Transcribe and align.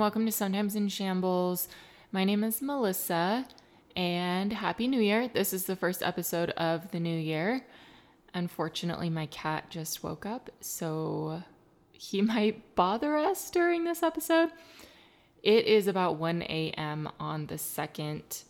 Welcome 0.00 0.24
to 0.24 0.32
Sometimes 0.32 0.76
in 0.76 0.88
Shambles. 0.88 1.68
My 2.10 2.24
name 2.24 2.42
is 2.42 2.62
Melissa, 2.62 3.46
and 3.94 4.50
Happy 4.50 4.88
New 4.88 4.98
Year. 4.98 5.28
This 5.28 5.52
is 5.52 5.66
the 5.66 5.76
first 5.76 6.02
episode 6.02 6.48
of 6.52 6.90
the 6.90 6.98
new 6.98 7.18
year. 7.18 7.66
Unfortunately, 8.32 9.10
my 9.10 9.26
cat 9.26 9.68
just 9.68 10.02
woke 10.02 10.24
up, 10.24 10.48
so 10.62 11.42
he 11.92 12.22
might 12.32 12.74
bother 12.74 13.14
us 13.14 13.50
during 13.50 13.84
this 13.84 14.02
episode. 14.02 14.48
It 15.42 15.66
is 15.66 15.86
about 15.86 16.16
1 16.16 16.44
a.m. 16.44 17.10
on 17.20 17.44
the 17.44 17.56
2nd. 17.56 18.44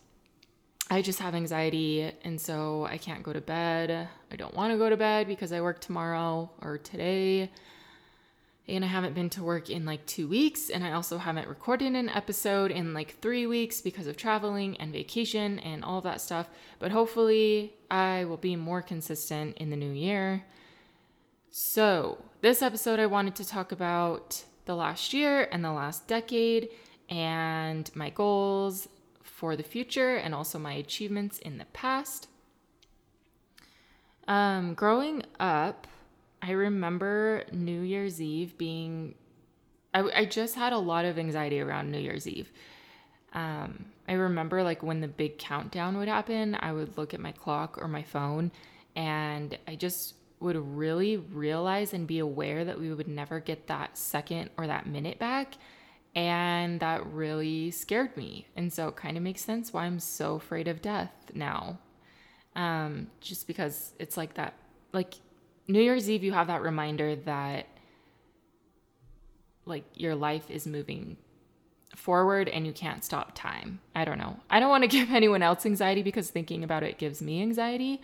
I 0.88 1.02
just 1.02 1.18
have 1.18 1.34
anxiety, 1.34 2.12
and 2.22 2.40
so 2.40 2.86
I 2.88 2.96
can't 2.96 3.24
go 3.24 3.32
to 3.32 3.40
bed. 3.40 4.06
I 4.30 4.36
don't 4.36 4.54
want 4.54 4.72
to 4.72 4.78
go 4.78 4.88
to 4.88 4.96
bed 4.96 5.26
because 5.26 5.50
I 5.50 5.60
work 5.62 5.80
tomorrow 5.80 6.48
or 6.62 6.78
today 6.78 7.50
and 8.70 8.84
I 8.84 8.88
haven't 8.88 9.14
been 9.14 9.30
to 9.30 9.42
work 9.42 9.70
in 9.70 9.84
like 9.84 10.06
two 10.06 10.28
weeks. 10.28 10.70
And 10.70 10.84
I 10.84 10.92
also 10.92 11.18
haven't 11.18 11.48
recorded 11.48 11.94
an 11.94 12.08
episode 12.08 12.70
in 12.70 12.94
like 12.94 13.20
three 13.20 13.46
weeks 13.46 13.80
because 13.80 14.06
of 14.06 14.16
traveling 14.16 14.76
and 14.78 14.92
vacation 14.92 15.58
and 15.60 15.84
all 15.84 16.00
that 16.02 16.20
stuff. 16.20 16.48
But 16.78 16.92
hopefully, 16.92 17.74
I 17.90 18.24
will 18.24 18.36
be 18.36 18.56
more 18.56 18.82
consistent 18.82 19.56
in 19.58 19.70
the 19.70 19.76
new 19.76 19.92
year. 19.92 20.44
So, 21.50 22.24
this 22.40 22.62
episode, 22.62 23.00
I 23.00 23.06
wanted 23.06 23.34
to 23.36 23.46
talk 23.46 23.72
about 23.72 24.44
the 24.66 24.76
last 24.76 25.12
year 25.12 25.48
and 25.50 25.64
the 25.64 25.72
last 25.72 26.06
decade 26.06 26.68
and 27.08 27.90
my 27.94 28.10
goals 28.10 28.88
for 29.22 29.56
the 29.56 29.62
future 29.62 30.16
and 30.16 30.34
also 30.34 30.58
my 30.58 30.74
achievements 30.74 31.38
in 31.38 31.58
the 31.58 31.64
past. 31.66 32.28
Um, 34.28 34.74
growing 34.74 35.24
up, 35.40 35.88
I 36.42 36.52
remember 36.52 37.44
New 37.52 37.82
Year's 37.82 38.20
Eve 38.20 38.56
being, 38.56 39.14
I, 39.92 40.00
I 40.14 40.24
just 40.24 40.54
had 40.54 40.72
a 40.72 40.78
lot 40.78 41.04
of 41.04 41.18
anxiety 41.18 41.60
around 41.60 41.90
New 41.90 41.98
Year's 41.98 42.26
Eve. 42.26 42.52
Um, 43.32 43.86
I 44.08 44.14
remember 44.14 44.62
like 44.62 44.82
when 44.82 45.00
the 45.00 45.08
big 45.08 45.38
countdown 45.38 45.96
would 45.98 46.08
happen, 46.08 46.56
I 46.58 46.72
would 46.72 46.96
look 46.96 47.14
at 47.14 47.20
my 47.20 47.32
clock 47.32 47.78
or 47.80 47.88
my 47.88 48.02
phone 48.02 48.50
and 48.96 49.56
I 49.68 49.76
just 49.76 50.14
would 50.40 50.56
really 50.56 51.18
realize 51.18 51.92
and 51.92 52.06
be 52.06 52.18
aware 52.18 52.64
that 52.64 52.80
we 52.80 52.92
would 52.92 53.06
never 53.06 53.38
get 53.38 53.66
that 53.66 53.96
second 53.96 54.50
or 54.56 54.66
that 54.66 54.86
minute 54.86 55.18
back. 55.18 55.54
And 56.16 56.80
that 56.80 57.06
really 57.06 57.70
scared 57.70 58.16
me. 58.16 58.46
And 58.56 58.72
so 58.72 58.88
it 58.88 58.96
kind 58.96 59.16
of 59.16 59.22
makes 59.22 59.42
sense 59.42 59.72
why 59.72 59.84
I'm 59.84 60.00
so 60.00 60.34
afraid 60.34 60.66
of 60.66 60.82
death 60.82 61.12
now. 61.34 61.78
Um, 62.56 63.08
just 63.20 63.46
because 63.46 63.92
it's 64.00 64.16
like 64.16 64.34
that, 64.34 64.54
like 64.92 65.14
New 65.70 65.80
Year's 65.80 66.10
Eve, 66.10 66.24
you 66.24 66.32
have 66.32 66.48
that 66.48 66.62
reminder 66.62 67.16
that 67.16 67.66
like 69.64 69.84
your 69.94 70.14
life 70.14 70.50
is 70.50 70.66
moving 70.66 71.16
forward 71.94 72.48
and 72.48 72.66
you 72.66 72.72
can't 72.72 73.04
stop 73.04 73.32
time. 73.34 73.80
I 73.94 74.04
don't 74.04 74.18
know. 74.18 74.40
I 74.50 74.58
don't 74.60 74.68
want 74.68 74.82
to 74.82 74.88
give 74.98 75.10
anyone 75.10 75.42
else 75.42 75.64
anxiety 75.64 76.02
because 76.02 76.30
thinking 76.30 76.64
about 76.64 76.82
it 76.82 76.98
gives 76.98 77.22
me 77.22 77.40
anxiety. 77.40 78.00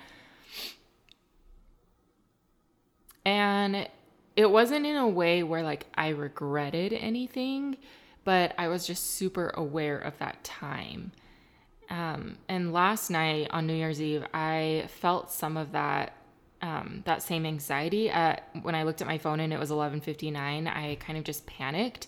And 3.25 3.89
it 4.37 4.51
wasn't 4.51 4.87
in 4.87 4.97
a 4.97 5.09
way 5.09 5.43
where 5.43 5.63
like 5.63 5.87
I 5.95 6.09
regretted 6.09 6.93
anything, 6.93 7.77
but 8.23 8.55
I 8.59 8.69
was 8.69 8.87
just 8.87 9.15
super 9.15 9.51
aware 9.55 9.99
of 9.99 10.17
that 10.19 10.45
time. 10.45 11.11
Um, 11.91 12.39
and 12.49 12.73
last 12.73 13.11
night 13.11 13.49
on 13.51 13.67
New 13.67 13.75
Year's 13.75 14.01
Eve, 14.01 14.25
I 14.33 14.85
felt 14.89 15.33
some 15.33 15.57
of 15.57 15.73
that 15.73 16.13
um, 16.63 17.03
that 17.05 17.23
same 17.23 17.45
anxiety 17.45 18.09
at, 18.11 18.49
when 18.63 18.75
I 18.75 18.83
looked 18.85 19.01
at 19.01 19.07
my 19.07 19.19
phone 19.19 19.41
and 19.41 19.53
it 19.53 19.59
was 19.59 19.71
11:59. 19.71 20.67
I 20.67 20.97
kind 21.01 21.19
of 21.19 21.25
just 21.25 21.47
panicked. 21.47 22.07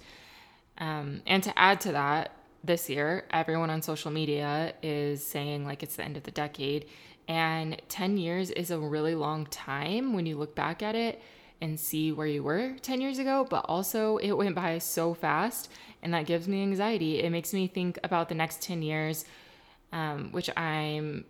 Um, 0.78 1.22
and 1.26 1.42
to 1.42 1.58
add 1.58 1.80
to 1.82 1.92
that, 1.92 2.32
this 2.64 2.90
year 2.90 3.24
everyone 3.30 3.70
on 3.70 3.82
social 3.82 4.10
media 4.10 4.74
is 4.82 5.24
saying 5.24 5.64
like 5.64 5.82
it's 5.82 5.96
the 5.96 6.04
end 6.04 6.16
of 6.16 6.24
the 6.24 6.30
decade, 6.30 6.86
and 7.28 7.80
10 7.88 8.16
years 8.16 8.50
is 8.50 8.70
a 8.70 8.78
really 8.78 9.14
long 9.14 9.46
time 9.46 10.14
when 10.14 10.26
you 10.26 10.36
look 10.36 10.54
back 10.54 10.82
at 10.82 10.94
it 10.94 11.20
and 11.60 11.78
see 11.78 12.12
where 12.12 12.26
you 12.26 12.42
were 12.42 12.76
10 12.82 13.00
years 13.00 13.18
ago. 13.18 13.46
But 13.48 13.66
also, 13.68 14.16
it 14.18 14.32
went 14.32 14.54
by 14.54 14.78
so 14.78 15.12
fast, 15.14 15.70
and 16.02 16.14
that 16.14 16.26
gives 16.26 16.48
me 16.48 16.62
anxiety. 16.62 17.20
It 17.20 17.30
makes 17.30 17.52
me 17.52 17.66
think 17.66 17.98
about 18.02 18.28
the 18.28 18.34
next 18.34 18.62
10 18.62 18.82
years, 18.82 19.24
um, 19.92 20.30
which 20.32 20.48
I'm 20.56 21.24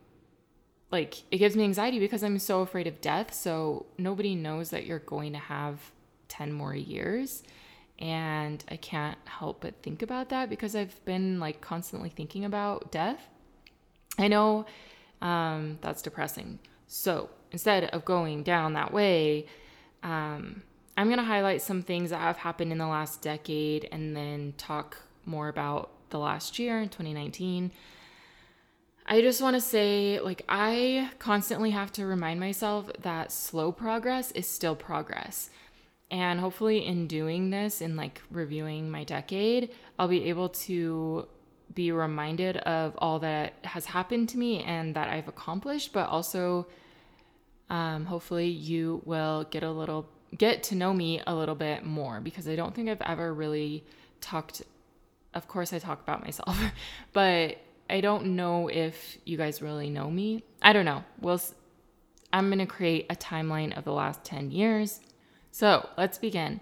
like 0.90 1.22
it 1.30 1.38
gives 1.38 1.56
me 1.56 1.64
anxiety 1.64 1.98
because 1.98 2.22
I'm 2.22 2.38
so 2.38 2.62
afraid 2.62 2.86
of 2.86 3.00
death. 3.00 3.34
So 3.34 3.86
nobody 3.98 4.34
knows 4.34 4.70
that 4.70 4.86
you're 4.86 5.00
going 5.00 5.32
to 5.32 5.38
have 5.38 5.92
10 6.28 6.52
more 6.52 6.74
years. 6.74 7.42
And 7.98 8.64
I 8.70 8.76
can't 8.76 9.18
help 9.24 9.60
but 9.62 9.82
think 9.82 10.02
about 10.02 10.28
that 10.28 10.48
because 10.48 10.76
I've 10.76 11.04
been 11.04 11.40
like 11.40 11.60
constantly 11.60 12.08
thinking 12.08 12.44
about 12.44 12.92
death. 12.92 13.28
I 14.18 14.28
know 14.28 14.66
um, 15.20 15.78
that's 15.80 16.00
depressing. 16.00 16.58
So 16.86 17.28
instead 17.50 17.84
of 17.84 18.04
going 18.04 18.42
down 18.42 18.74
that 18.74 18.92
way, 18.92 19.46
um, 20.02 20.62
I'm 20.96 21.08
going 21.08 21.18
to 21.18 21.24
highlight 21.24 21.60
some 21.60 21.82
things 21.82 22.10
that 22.10 22.20
have 22.20 22.38
happened 22.38 22.72
in 22.72 22.78
the 22.78 22.86
last 22.86 23.20
decade 23.20 23.88
and 23.92 24.16
then 24.16 24.54
talk 24.56 24.96
more 25.24 25.48
about 25.48 25.90
the 26.10 26.18
last 26.18 26.58
year 26.58 26.80
in 26.80 26.88
2019 26.88 27.72
I 29.10 29.22
just 29.22 29.40
want 29.40 29.54
to 29.54 29.60
say, 29.62 30.20
like, 30.20 30.42
I 30.50 31.10
constantly 31.18 31.70
have 31.70 31.90
to 31.92 32.04
remind 32.04 32.40
myself 32.40 32.90
that 33.00 33.32
slow 33.32 33.72
progress 33.72 34.30
is 34.32 34.46
still 34.46 34.76
progress. 34.76 35.48
And 36.10 36.38
hopefully, 36.38 36.84
in 36.84 37.06
doing 37.06 37.48
this, 37.48 37.80
in 37.80 37.96
like 37.96 38.20
reviewing 38.30 38.90
my 38.90 39.04
decade, 39.04 39.70
I'll 39.98 40.08
be 40.08 40.28
able 40.28 40.50
to 40.50 41.26
be 41.74 41.90
reminded 41.90 42.58
of 42.58 42.96
all 42.98 43.18
that 43.20 43.54
has 43.64 43.86
happened 43.86 44.28
to 44.30 44.38
me 44.38 44.62
and 44.62 44.94
that 44.94 45.08
I've 45.08 45.28
accomplished, 45.28 45.94
but 45.94 46.08
also, 46.10 46.66
um, 47.70 48.04
hopefully, 48.04 48.48
you 48.48 49.00
will 49.06 49.44
get 49.44 49.62
a 49.62 49.70
little 49.70 50.06
get 50.36 50.62
to 50.62 50.74
know 50.74 50.92
me 50.92 51.22
a 51.26 51.34
little 51.34 51.54
bit 51.54 51.82
more 51.82 52.20
because 52.20 52.46
I 52.46 52.56
don't 52.56 52.74
think 52.74 52.90
I've 52.90 53.00
ever 53.00 53.32
really 53.32 53.84
talked. 54.20 54.60
Of 55.32 55.48
course, 55.48 55.72
I 55.72 55.78
talk 55.78 56.02
about 56.02 56.22
myself, 56.22 56.58
but 57.14 57.58
I 57.90 58.00
don't 58.00 58.36
know 58.36 58.68
if 58.68 59.18
you 59.24 59.36
guys 59.36 59.62
really 59.62 59.90
know 59.90 60.10
me. 60.10 60.44
I 60.60 60.72
don't 60.72 60.84
know. 60.84 61.04
Well, 61.20 61.40
I'm 62.32 62.48
going 62.48 62.58
to 62.58 62.66
create 62.66 63.06
a 63.08 63.16
timeline 63.16 63.76
of 63.76 63.84
the 63.84 63.92
last 63.92 64.24
10 64.24 64.50
years. 64.50 65.00
So 65.50 65.88
let's 65.96 66.18
begin. 66.18 66.60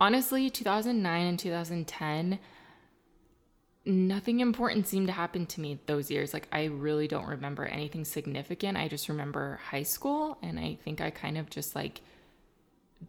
Honestly, 0.00 0.50
2009 0.50 1.26
and 1.26 1.38
2010, 1.38 2.38
nothing 3.86 4.40
important 4.40 4.88
seemed 4.88 5.06
to 5.06 5.12
happen 5.12 5.46
to 5.46 5.60
me 5.60 5.78
those 5.86 6.10
years. 6.10 6.34
Like, 6.34 6.48
I 6.50 6.64
really 6.64 7.06
don't 7.06 7.28
remember 7.28 7.64
anything 7.64 8.04
significant. 8.04 8.76
I 8.76 8.88
just 8.88 9.08
remember 9.08 9.60
high 9.70 9.84
school, 9.84 10.38
and 10.42 10.58
I 10.58 10.78
think 10.84 11.00
I 11.00 11.10
kind 11.10 11.38
of 11.38 11.48
just 11.48 11.76
like 11.76 12.00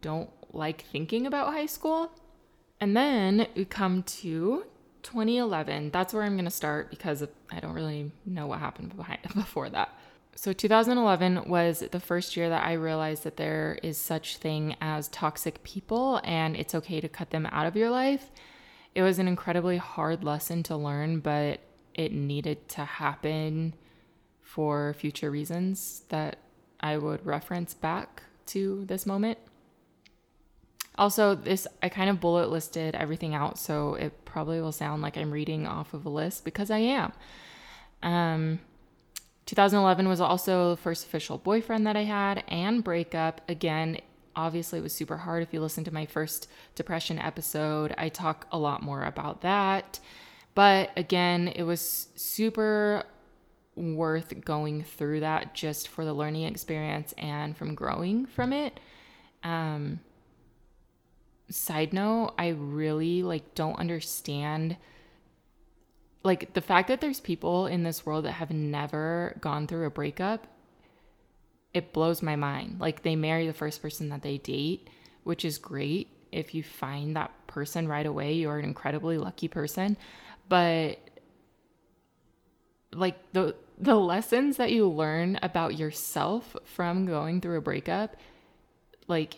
don't 0.00 0.30
like 0.52 0.84
thinking 0.92 1.26
about 1.26 1.52
high 1.52 1.66
school. 1.66 2.12
And 2.80 2.96
then 2.96 3.48
we 3.56 3.64
come 3.64 4.02
to 4.04 4.64
2011. 5.02 5.90
That's 5.90 6.12
where 6.12 6.22
I'm 6.22 6.34
going 6.34 6.44
to 6.44 6.50
start 6.50 6.90
because 6.90 7.24
I 7.50 7.60
don't 7.60 7.74
really 7.74 8.10
know 8.24 8.46
what 8.46 8.58
happened 8.58 8.96
behind, 8.96 9.20
before 9.34 9.70
that. 9.70 9.90
So 10.34 10.52
2011 10.52 11.48
was 11.48 11.82
the 11.90 12.00
first 12.00 12.36
year 12.36 12.50
that 12.50 12.66
I 12.66 12.74
realized 12.74 13.24
that 13.24 13.38
there 13.38 13.78
is 13.82 13.96
such 13.96 14.36
thing 14.36 14.76
as 14.82 15.08
toxic 15.08 15.64
people 15.64 16.20
and 16.24 16.54
it's 16.56 16.74
okay 16.74 17.00
to 17.00 17.08
cut 17.08 17.30
them 17.30 17.46
out 17.46 17.66
of 17.66 17.74
your 17.74 17.88
life. 17.88 18.30
It 18.94 19.02
was 19.02 19.18
an 19.18 19.28
incredibly 19.28 19.78
hard 19.78 20.24
lesson 20.24 20.62
to 20.64 20.76
learn, 20.76 21.20
but 21.20 21.60
it 21.94 22.12
needed 22.12 22.68
to 22.70 22.84
happen 22.84 23.74
for 24.42 24.94
future 24.94 25.30
reasons 25.30 26.02
that 26.10 26.38
I 26.80 26.98
would 26.98 27.24
reference 27.24 27.72
back 27.72 28.22
to 28.46 28.84
this 28.86 29.06
moment. 29.06 29.38
Also, 30.98 31.34
this 31.34 31.66
I 31.82 31.88
kind 31.88 32.08
of 32.08 32.20
bullet 32.20 32.50
listed 32.50 32.94
everything 32.94 33.34
out, 33.34 33.58
so 33.58 33.94
it 33.94 34.24
probably 34.24 34.60
will 34.60 34.72
sound 34.72 35.02
like 35.02 35.16
I'm 35.16 35.30
reading 35.30 35.66
off 35.66 35.92
of 35.94 36.06
a 36.06 36.08
list 36.08 36.44
because 36.44 36.70
I 36.70 36.78
am. 36.78 37.12
Um, 38.02 38.60
2011 39.46 40.08
was 40.08 40.20
also 40.20 40.70
the 40.70 40.76
first 40.76 41.06
official 41.06 41.38
boyfriend 41.38 41.86
that 41.86 41.96
I 41.96 42.04
had 42.04 42.44
and 42.48 42.82
breakup. 42.82 43.40
Again, 43.48 43.98
obviously, 44.34 44.78
it 44.78 44.82
was 44.82 44.92
super 44.92 45.18
hard. 45.18 45.42
If 45.42 45.52
you 45.52 45.60
listen 45.60 45.84
to 45.84 45.94
my 45.94 46.06
first 46.06 46.48
depression 46.74 47.18
episode, 47.18 47.94
I 47.96 48.08
talk 48.08 48.46
a 48.50 48.58
lot 48.58 48.82
more 48.82 49.04
about 49.04 49.42
that. 49.42 50.00
But 50.54 50.90
again, 50.96 51.48
it 51.48 51.62
was 51.62 52.08
super 52.14 53.04
worth 53.76 54.42
going 54.44 54.82
through 54.82 55.20
that 55.20 55.54
just 55.54 55.88
for 55.88 56.04
the 56.04 56.14
learning 56.14 56.44
experience 56.44 57.12
and 57.18 57.56
from 57.56 57.74
growing 57.74 58.24
from 58.26 58.52
it. 58.52 58.80
Um, 59.44 60.00
side 61.50 61.92
note, 61.92 62.34
I 62.38 62.48
really 62.48 63.22
like 63.22 63.54
don't 63.54 63.78
understand 63.78 64.76
like 66.22 66.54
the 66.54 66.60
fact 66.60 66.88
that 66.88 67.00
there's 67.00 67.20
people 67.20 67.66
in 67.66 67.84
this 67.84 68.04
world 68.04 68.24
that 68.24 68.32
have 68.32 68.50
never 68.50 69.36
gone 69.40 69.66
through 69.66 69.86
a 69.86 69.90
breakup. 69.90 70.46
It 71.72 71.92
blows 71.92 72.20
my 72.20 72.34
mind. 72.34 72.80
Like 72.80 73.02
they 73.02 73.14
marry 73.14 73.46
the 73.46 73.52
first 73.52 73.80
person 73.80 74.08
that 74.08 74.22
they 74.22 74.38
date, 74.38 74.88
which 75.22 75.44
is 75.44 75.58
great 75.58 76.08
if 76.32 76.54
you 76.54 76.62
find 76.62 77.16
that 77.16 77.30
person 77.46 77.86
right 77.88 78.04
away, 78.04 78.34
you're 78.34 78.58
an 78.58 78.64
incredibly 78.64 79.18
lucky 79.18 79.48
person. 79.48 79.96
But 80.48 80.98
like 82.92 83.16
the 83.32 83.54
the 83.78 83.94
lessons 83.94 84.56
that 84.56 84.72
you 84.72 84.88
learn 84.88 85.38
about 85.42 85.78
yourself 85.78 86.56
from 86.64 87.06
going 87.06 87.40
through 87.40 87.58
a 87.58 87.60
breakup, 87.62 88.16
like 89.06 89.36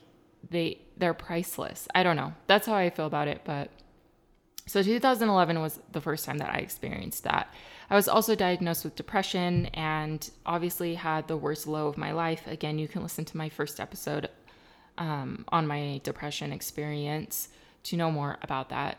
they 0.51 0.81
they're 0.99 1.15
priceless. 1.15 1.89
I 1.95 2.03
don't 2.03 2.17
know. 2.17 2.33
That's 2.47 2.67
how 2.67 2.75
I 2.75 2.91
feel 2.91 3.07
about 3.07 3.29
it, 3.29 3.43
but 3.45 3.71
so 4.67 4.83
2011 4.83 5.61
was 5.61 5.81
the 5.93 6.01
first 6.01 6.27
time 6.27 6.39
that 6.39 6.55
I 6.55 6.59
experienced 6.59 7.25
that. 7.25 7.53
I 7.89 7.95
was 7.95 8.07
also 8.07 8.35
diagnosed 8.35 8.85
with 8.85 8.97
depression 8.97 9.67
and 9.67 10.31
obviously 10.45 10.95
had 10.95 11.27
the 11.27 11.39
worst 11.39 11.67
low 11.67 11.89
of 11.89 11.97
my 11.97 12.13
life. 12.13 12.47
Again, 12.47 12.79
you 12.79 12.87
can 12.87 13.03
listen 13.03 13.25
to 13.27 13.37
my 13.37 13.49
first 13.49 13.81
episode 13.81 14.29
um, 14.99 15.47
on 15.49 15.67
my 15.67 16.03
depression 16.05 16.53
experience 16.53 17.49
to 17.85 17.97
know 17.97 18.11
more 18.11 18.37
about 18.43 18.69
that. 18.69 18.99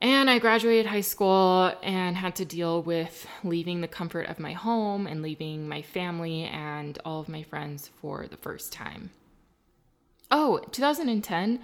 And 0.00 0.30
I 0.30 0.38
graduated 0.38 0.86
high 0.86 1.02
school 1.02 1.72
and 1.82 2.16
had 2.16 2.34
to 2.36 2.44
deal 2.44 2.82
with 2.82 3.26
leaving 3.44 3.82
the 3.82 3.88
comfort 3.88 4.26
of 4.28 4.40
my 4.40 4.52
home 4.52 5.06
and 5.06 5.22
leaving 5.22 5.68
my 5.68 5.82
family 5.82 6.44
and 6.44 6.98
all 7.04 7.20
of 7.20 7.28
my 7.28 7.42
friends 7.42 7.90
for 8.00 8.26
the 8.26 8.38
first 8.38 8.72
time. 8.72 9.10
Oh, 10.34 10.60
2010. 10.70 11.60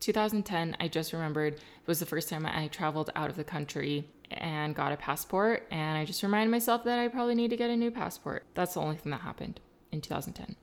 2010, 0.00 0.76
I 0.80 0.88
just 0.88 1.12
remembered, 1.12 1.54
it 1.54 1.86
was 1.86 1.98
the 1.98 2.06
first 2.06 2.30
time 2.30 2.46
I 2.46 2.68
traveled 2.68 3.10
out 3.14 3.28
of 3.28 3.36
the 3.36 3.44
country 3.44 4.08
and 4.30 4.74
got 4.74 4.92
a 4.92 4.96
passport. 4.96 5.66
And 5.70 5.98
I 5.98 6.06
just 6.06 6.22
reminded 6.22 6.50
myself 6.50 6.82
that 6.84 6.98
I 6.98 7.08
probably 7.08 7.34
need 7.34 7.50
to 7.50 7.56
get 7.56 7.68
a 7.68 7.76
new 7.76 7.90
passport. 7.90 8.44
That's 8.54 8.74
the 8.74 8.80
only 8.80 8.96
thing 8.96 9.10
that 9.10 9.20
happened 9.20 9.60
in 9.92 10.00
2010. 10.00 10.56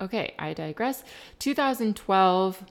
Okay, 0.00 0.34
I 0.38 0.54
digress. 0.54 1.04
2012, 1.38 2.64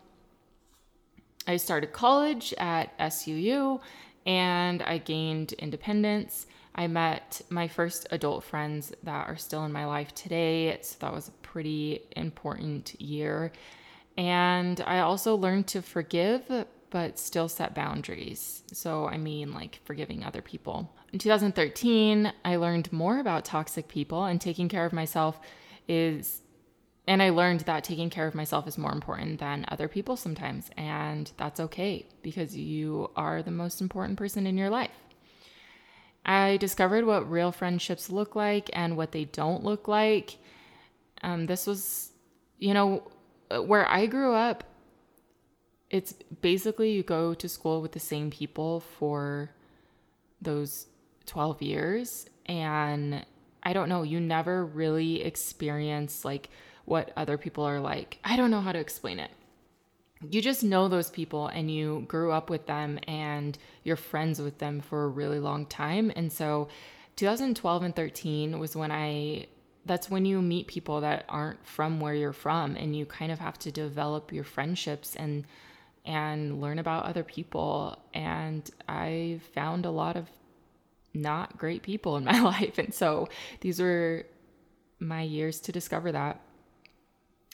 I 1.48 1.57
started 1.57 1.94
college 1.94 2.51
at 2.57 2.98
SUU 2.98 3.80
and 4.25 4.81
I 4.81 4.98
gained 4.98 5.53
independence. 5.53 6.48
I 6.74 6.88
met 6.88 7.41
my 7.50 7.68
first 7.68 8.07
adult 8.09 8.44
friends 8.44 8.91
that 9.03 9.27
are 9.27 9.38
still 9.38 9.65
in 9.65 9.71
my 9.71 9.86
life 9.86 10.15
today. 10.15 10.77
So 10.81 10.98
that 11.01 11.13
was 11.13 11.30
pretty 11.56 12.02
important 12.18 13.00
year. 13.00 13.50
And 14.18 14.81
I 14.86 15.00
also 15.00 15.38
learned 15.38 15.68
to 15.68 15.81
forgive, 15.81 16.44
but 16.90 17.18
still 17.18 17.48
set 17.48 17.74
boundaries. 17.74 18.62
So, 18.74 19.07
I 19.07 19.16
mean, 19.16 19.54
like 19.54 19.80
forgiving 19.86 20.25
other 20.25 20.42
people. 20.42 20.94
In 21.13 21.19
2013, 21.19 22.34
I 22.44 22.57
learned 22.57 22.92
more 22.92 23.19
about 23.19 23.46
toxic 23.46 23.88
people 23.88 24.25
and 24.25 24.42
taking 24.42 24.68
care 24.68 24.86
of 24.86 24.92
myself 24.92 25.40
is 25.88 26.42
and 27.07 27.24
I 27.24 27.30
learned 27.30 27.62
that 27.62 27.86
taking 27.86 28.10
care 28.10 28.28
of 28.28 28.36
myself 28.36 28.68
is 28.68 28.78
more 28.78 28.92
important 28.92 29.40
than 29.40 29.63
other 29.69 29.88
people 29.88 30.18
sometimes. 30.18 30.69
And 30.75 31.31
that's 31.38 31.62
okay 31.62 32.06
because 32.22 32.58
you 32.58 33.12
are 33.16 33.42
the 33.42 33.51
most 33.51 33.80
important 33.80 34.18
person 34.18 34.46
in 34.46 34.58
your 34.58 34.72
life. 34.72 34.98
I 36.25 36.58
discovered 36.58 37.06
what 37.06 37.31
real 37.31 37.54
friendships 37.54 38.10
look 38.10 38.36
like 38.36 38.69
and 38.74 38.98
what 38.98 39.13
they 39.13 39.24
don't 39.24 39.63
look 39.63 39.88
like. 39.88 40.38
Um, 41.21 41.45
this 41.45 41.67
was, 41.67 42.12
you 42.59 42.73
know, 42.73 43.03
where 43.50 43.88
I 43.88 44.06
grew 44.06 44.33
up, 44.33 44.63
it's 45.89 46.13
basically 46.41 46.91
you 46.91 47.03
go 47.03 47.33
to 47.33 47.47
school 47.47 47.81
with 47.81 47.91
the 47.91 48.00
same 48.00 48.31
people 48.31 48.79
for 48.79 49.51
those 50.41 50.88
12 51.25 51.62
years. 51.62 52.25
And 52.45 53.25
I 53.63 53.73
don't 53.73 53.89
know, 53.89 54.03
you 54.03 54.19
never 54.19 54.65
really 54.65 55.21
experience 55.23 56.25
like, 56.25 56.50
what 56.85 57.12
other 57.17 57.38
people 57.38 57.63
are 57.63 57.79
like. 57.79 58.19
I 58.23 58.38
don't 58.38 58.51
know 58.51 58.62
how 58.62 58.71
to 58.71 58.79
explain 58.79 59.19
it. 59.19 59.31
You 60.29 60.41
just 60.41 60.63
know 60.63 60.88
those 60.88 61.09
people 61.09 61.47
and 61.47 61.69
you 61.69 62.06
grew 62.07 62.31
up 62.31 62.50
with 62.50 62.65
them 62.67 63.00
and 63.07 63.57
you're 63.83 63.95
friends 63.95 64.41
with 64.41 64.59
them 64.59 64.79
for 64.79 65.03
a 65.03 65.09
really 65.09 65.39
long 65.39 65.65
time. 65.65 66.12
And 66.15 66.31
so 66.31 66.69
2012 67.17 67.83
and 67.83 67.95
13 67.95 68.59
was 68.59 68.75
when 68.75 68.91
I 68.91 69.47
that's 69.86 70.10
when 70.10 70.26
you 70.26 70.42
meet 70.42 70.68
people 70.68 71.02
that 71.02 71.26
aren't 71.30 71.66
from 71.66 72.00
where 72.00 72.14
you're 72.14 72.34
from 72.34 72.76
and 72.76 72.96
you 72.96 73.06
kind 73.06 73.32
of 73.32 73.40
have 73.40 73.58
to 73.60 73.72
develop 73.72 74.32
your 74.32 74.44
friendships 74.44 75.16
and 75.16 75.46
and 76.08 76.62
learn 76.62 76.78
about 76.78 77.06
other 77.06 77.24
people. 77.24 77.98
And 78.14 78.70
I 78.88 79.42
found 79.56 79.88
a 79.88 79.92
lot 79.92 80.16
of 80.16 80.30
not 81.14 81.58
great 81.58 81.82
people 81.82 82.18
in 82.18 82.24
my 82.34 82.40
life 82.40 82.78
and 82.78 82.94
so 82.94 83.28
these 83.62 83.80
were 83.80 84.26
my 85.00 85.22
years 85.22 85.60
to 85.62 85.72
discover 85.72 86.12
that. 86.12 86.42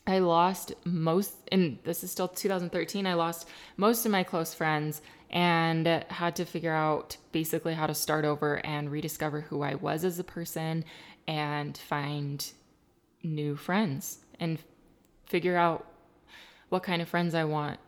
I 0.07 0.17
lost 0.17 0.73
most, 0.83 1.35
and 1.51 1.77
this 1.83 2.03
is 2.03 2.11
still 2.11 2.27
2013, 2.27 3.05
I 3.05 3.13
lost 3.13 3.47
most 3.77 4.03
of 4.05 4.11
my 4.11 4.23
close 4.23 4.53
friends 4.53 4.99
and 5.29 5.87
had 6.09 6.35
to 6.35 6.45
figure 6.45 6.73
out 6.73 7.17
basically 7.31 7.73
how 7.73 7.87
to 7.87 7.93
start 7.93 8.25
over 8.25 8.65
and 8.65 8.91
rediscover 8.91 9.41
who 9.41 9.61
I 9.61 9.75
was 9.75 10.03
as 10.03 10.19
a 10.19 10.23
person 10.23 10.83
and 11.27 11.77
find 11.77 12.51
new 13.23 13.55
friends 13.55 14.19
and 14.39 14.59
figure 15.25 15.57
out 15.57 15.87
what 16.69 16.83
kind 16.83 17.01
of 17.01 17.09
friends 17.09 17.35
I 17.35 17.43
want, 17.43 17.79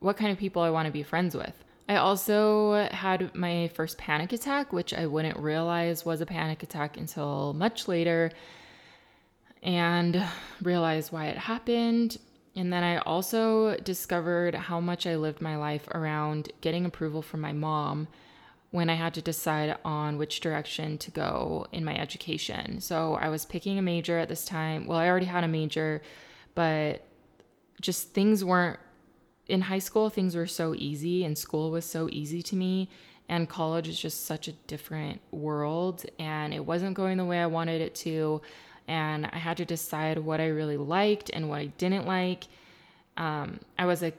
what 0.00 0.16
kind 0.16 0.30
of 0.30 0.38
people 0.38 0.62
I 0.62 0.70
want 0.70 0.86
to 0.86 0.92
be 0.92 1.02
friends 1.02 1.34
with. 1.34 1.64
I 1.88 1.96
also 1.96 2.88
had 2.90 3.34
my 3.34 3.68
first 3.68 3.98
panic 3.98 4.32
attack, 4.32 4.72
which 4.72 4.94
I 4.94 5.06
wouldn't 5.06 5.38
realize 5.38 6.04
was 6.04 6.20
a 6.20 6.26
panic 6.26 6.62
attack 6.62 6.96
until 6.96 7.52
much 7.52 7.88
later 7.88 8.30
and 9.62 10.22
realized 10.62 11.12
why 11.12 11.26
it 11.26 11.36
happened. 11.36 12.18
And 12.56 12.72
then 12.72 12.84
I 12.84 12.98
also 12.98 13.76
discovered 13.76 14.54
how 14.54 14.80
much 14.80 15.06
I 15.06 15.16
lived 15.16 15.40
my 15.40 15.56
life 15.56 15.86
around 15.88 16.52
getting 16.60 16.86
approval 16.86 17.20
from 17.20 17.40
my 17.40 17.52
mom 17.52 18.08
when 18.74 18.90
I 18.90 18.94
had 18.94 19.14
to 19.14 19.22
decide 19.22 19.76
on 19.84 20.18
which 20.18 20.40
direction 20.40 20.98
to 20.98 21.12
go 21.12 21.64
in 21.70 21.84
my 21.84 21.96
education. 21.96 22.80
So 22.80 23.14
I 23.14 23.28
was 23.28 23.46
picking 23.46 23.78
a 23.78 23.82
major 23.82 24.18
at 24.18 24.28
this 24.28 24.44
time. 24.44 24.88
Well, 24.88 24.98
I 24.98 25.08
already 25.08 25.26
had 25.26 25.44
a 25.44 25.48
major, 25.48 26.02
but 26.56 27.06
just 27.80 28.12
things 28.14 28.44
weren't 28.44 28.80
in 29.46 29.60
high 29.60 29.78
school, 29.78 30.10
things 30.10 30.34
were 30.34 30.48
so 30.48 30.74
easy 30.74 31.24
and 31.24 31.38
school 31.38 31.70
was 31.70 31.84
so 31.84 32.08
easy 32.10 32.42
to 32.42 32.56
me. 32.56 32.88
And 33.28 33.48
college 33.48 33.88
is 33.88 33.96
just 33.96 34.26
such 34.26 34.48
a 34.48 34.52
different 34.66 35.20
world 35.30 36.04
and 36.18 36.52
it 36.52 36.66
wasn't 36.66 36.96
going 36.96 37.16
the 37.18 37.24
way 37.24 37.40
I 37.40 37.46
wanted 37.46 37.80
it 37.80 37.94
to 38.06 38.42
and 38.88 39.26
I 39.26 39.38
had 39.38 39.56
to 39.58 39.64
decide 39.64 40.18
what 40.18 40.40
I 40.40 40.48
really 40.48 40.78
liked 40.78 41.30
and 41.32 41.48
what 41.48 41.60
I 41.60 41.66
didn't 41.66 42.08
like. 42.08 42.48
Um, 43.16 43.60
I 43.78 43.86
was 43.86 44.02
a 44.02 44.12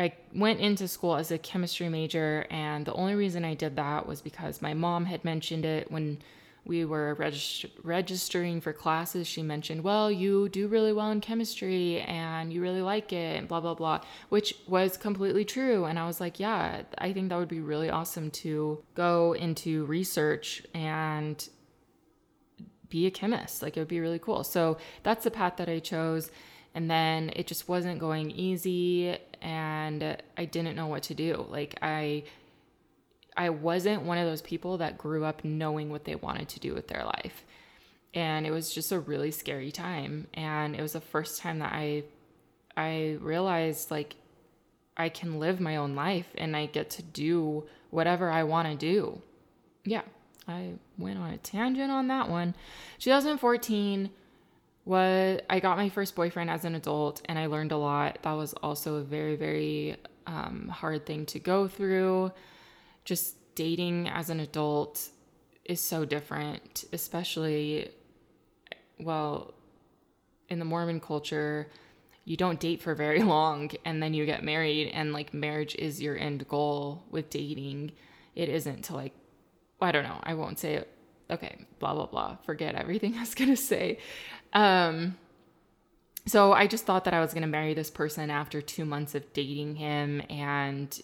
I 0.00 0.14
went 0.34 0.60
into 0.60 0.88
school 0.88 1.16
as 1.16 1.30
a 1.30 1.38
chemistry 1.38 1.88
major, 1.88 2.46
and 2.50 2.86
the 2.86 2.94
only 2.94 3.14
reason 3.14 3.44
I 3.44 3.54
did 3.54 3.76
that 3.76 4.06
was 4.06 4.20
because 4.20 4.62
my 4.62 4.74
mom 4.74 5.04
had 5.04 5.24
mentioned 5.24 5.64
it 5.64 5.90
when 5.90 6.18
we 6.64 6.84
were 6.84 7.16
regist- 7.18 7.70
registering 7.82 8.60
for 8.60 8.72
classes. 8.72 9.26
She 9.26 9.42
mentioned, 9.42 9.82
Well, 9.82 10.10
you 10.10 10.48
do 10.48 10.68
really 10.68 10.92
well 10.92 11.10
in 11.10 11.20
chemistry 11.20 12.00
and 12.00 12.52
you 12.52 12.60
really 12.60 12.82
like 12.82 13.12
it, 13.12 13.38
and 13.38 13.48
blah, 13.48 13.60
blah, 13.60 13.74
blah, 13.74 14.00
which 14.28 14.54
was 14.66 14.96
completely 14.96 15.44
true. 15.44 15.84
And 15.84 15.98
I 15.98 16.06
was 16.06 16.20
like, 16.20 16.38
Yeah, 16.38 16.82
I 16.98 17.12
think 17.12 17.28
that 17.30 17.38
would 17.38 17.48
be 17.48 17.60
really 17.60 17.90
awesome 17.90 18.30
to 18.30 18.82
go 18.94 19.32
into 19.32 19.84
research 19.86 20.62
and 20.74 21.48
be 22.88 23.06
a 23.06 23.10
chemist. 23.10 23.62
Like 23.62 23.76
it 23.76 23.80
would 23.80 23.88
be 23.88 24.00
really 24.00 24.18
cool. 24.18 24.44
So 24.44 24.76
that's 25.02 25.24
the 25.24 25.30
path 25.30 25.56
that 25.56 25.68
I 25.68 25.78
chose. 25.78 26.30
And 26.74 26.90
then 26.90 27.32
it 27.34 27.46
just 27.46 27.68
wasn't 27.68 27.98
going 27.98 28.30
easy 28.30 29.16
and 29.42 30.16
I 30.36 30.44
didn't 30.44 30.76
know 30.76 30.86
what 30.86 31.04
to 31.04 31.14
do. 31.14 31.46
Like 31.48 31.78
I 31.82 32.24
I 33.36 33.50
wasn't 33.50 34.02
one 34.02 34.18
of 34.18 34.26
those 34.26 34.42
people 34.42 34.78
that 34.78 34.98
grew 34.98 35.24
up 35.24 35.44
knowing 35.44 35.90
what 35.90 36.04
they 36.04 36.14
wanted 36.14 36.48
to 36.50 36.60
do 36.60 36.74
with 36.74 36.88
their 36.88 37.04
life. 37.04 37.44
And 38.12 38.44
it 38.44 38.50
was 38.50 38.74
just 38.74 38.90
a 38.92 38.98
really 38.98 39.30
scary 39.30 39.70
time 39.70 40.26
and 40.34 40.74
it 40.74 40.82
was 40.82 40.94
the 40.94 41.00
first 41.00 41.40
time 41.40 41.60
that 41.60 41.72
I 41.72 42.04
I 42.76 43.18
realized 43.20 43.90
like 43.90 44.16
I 44.96 45.08
can 45.08 45.38
live 45.38 45.60
my 45.60 45.76
own 45.76 45.94
life 45.94 46.28
and 46.36 46.56
I 46.56 46.66
get 46.66 46.90
to 46.90 47.02
do 47.02 47.64
whatever 47.90 48.30
I 48.30 48.42
want 48.42 48.68
to 48.68 48.76
do. 48.76 49.22
Yeah. 49.84 50.02
I 50.48 50.72
went 50.98 51.18
on 51.18 51.30
a 51.30 51.38
tangent 51.38 51.90
on 51.90 52.08
that 52.08 52.28
one. 52.28 52.54
2014 52.98 54.10
was 54.84 55.40
I 55.48 55.60
got 55.60 55.76
my 55.76 55.88
first 55.88 56.14
boyfriend 56.14 56.50
as 56.50 56.64
an 56.64 56.74
adult 56.74 57.22
and 57.26 57.38
I 57.38 57.46
learned 57.46 57.72
a 57.72 57.76
lot. 57.76 58.18
That 58.22 58.32
was 58.32 58.54
also 58.54 58.96
a 58.96 59.02
very 59.02 59.36
very 59.36 59.96
um, 60.26 60.68
hard 60.68 61.06
thing 61.06 61.26
to 61.26 61.38
go 61.38 61.68
through. 61.68 62.32
Just 63.04 63.36
dating 63.54 64.08
as 64.08 64.30
an 64.30 64.40
adult 64.40 65.08
is 65.64 65.80
so 65.80 66.04
different, 66.04 66.84
especially 66.92 67.90
well 68.98 69.54
in 70.48 70.58
the 70.58 70.64
Mormon 70.64 71.00
culture. 71.00 71.68
You 72.24 72.36
don't 72.36 72.60
date 72.60 72.82
for 72.82 72.94
very 72.94 73.22
long 73.36 73.70
and 73.84 74.02
then 74.02 74.14
you 74.14 74.26
get 74.26 74.44
married 74.44 74.88
and 74.88 75.12
like 75.12 75.34
marriage 75.34 75.74
is 75.74 76.00
your 76.00 76.16
end 76.16 76.46
goal 76.48 77.04
with 77.10 77.30
dating. 77.30 77.92
It 78.34 78.48
isn't 78.48 78.84
to 78.84 78.94
like 78.94 79.12
I 79.82 79.92
don't 79.92 80.04
know. 80.04 80.20
I 80.22 80.34
won't 80.34 80.58
say 80.58 80.74
it. 80.74 80.88
Okay, 81.30 81.64
blah 81.78 81.94
blah 81.94 82.06
blah. 82.06 82.36
Forget 82.44 82.74
everything 82.74 83.14
I 83.16 83.20
was 83.20 83.34
gonna 83.34 83.56
say. 83.56 83.98
Um, 84.52 85.16
so 86.26 86.52
I 86.52 86.66
just 86.66 86.84
thought 86.84 87.04
that 87.04 87.14
I 87.14 87.20
was 87.20 87.32
going 87.32 87.42
to 87.42 87.48
marry 87.48 87.74
this 87.74 87.90
person 87.90 88.30
after 88.30 88.60
two 88.60 88.84
months 88.84 89.14
of 89.14 89.32
dating 89.32 89.76
him. 89.76 90.22
And 90.28 91.00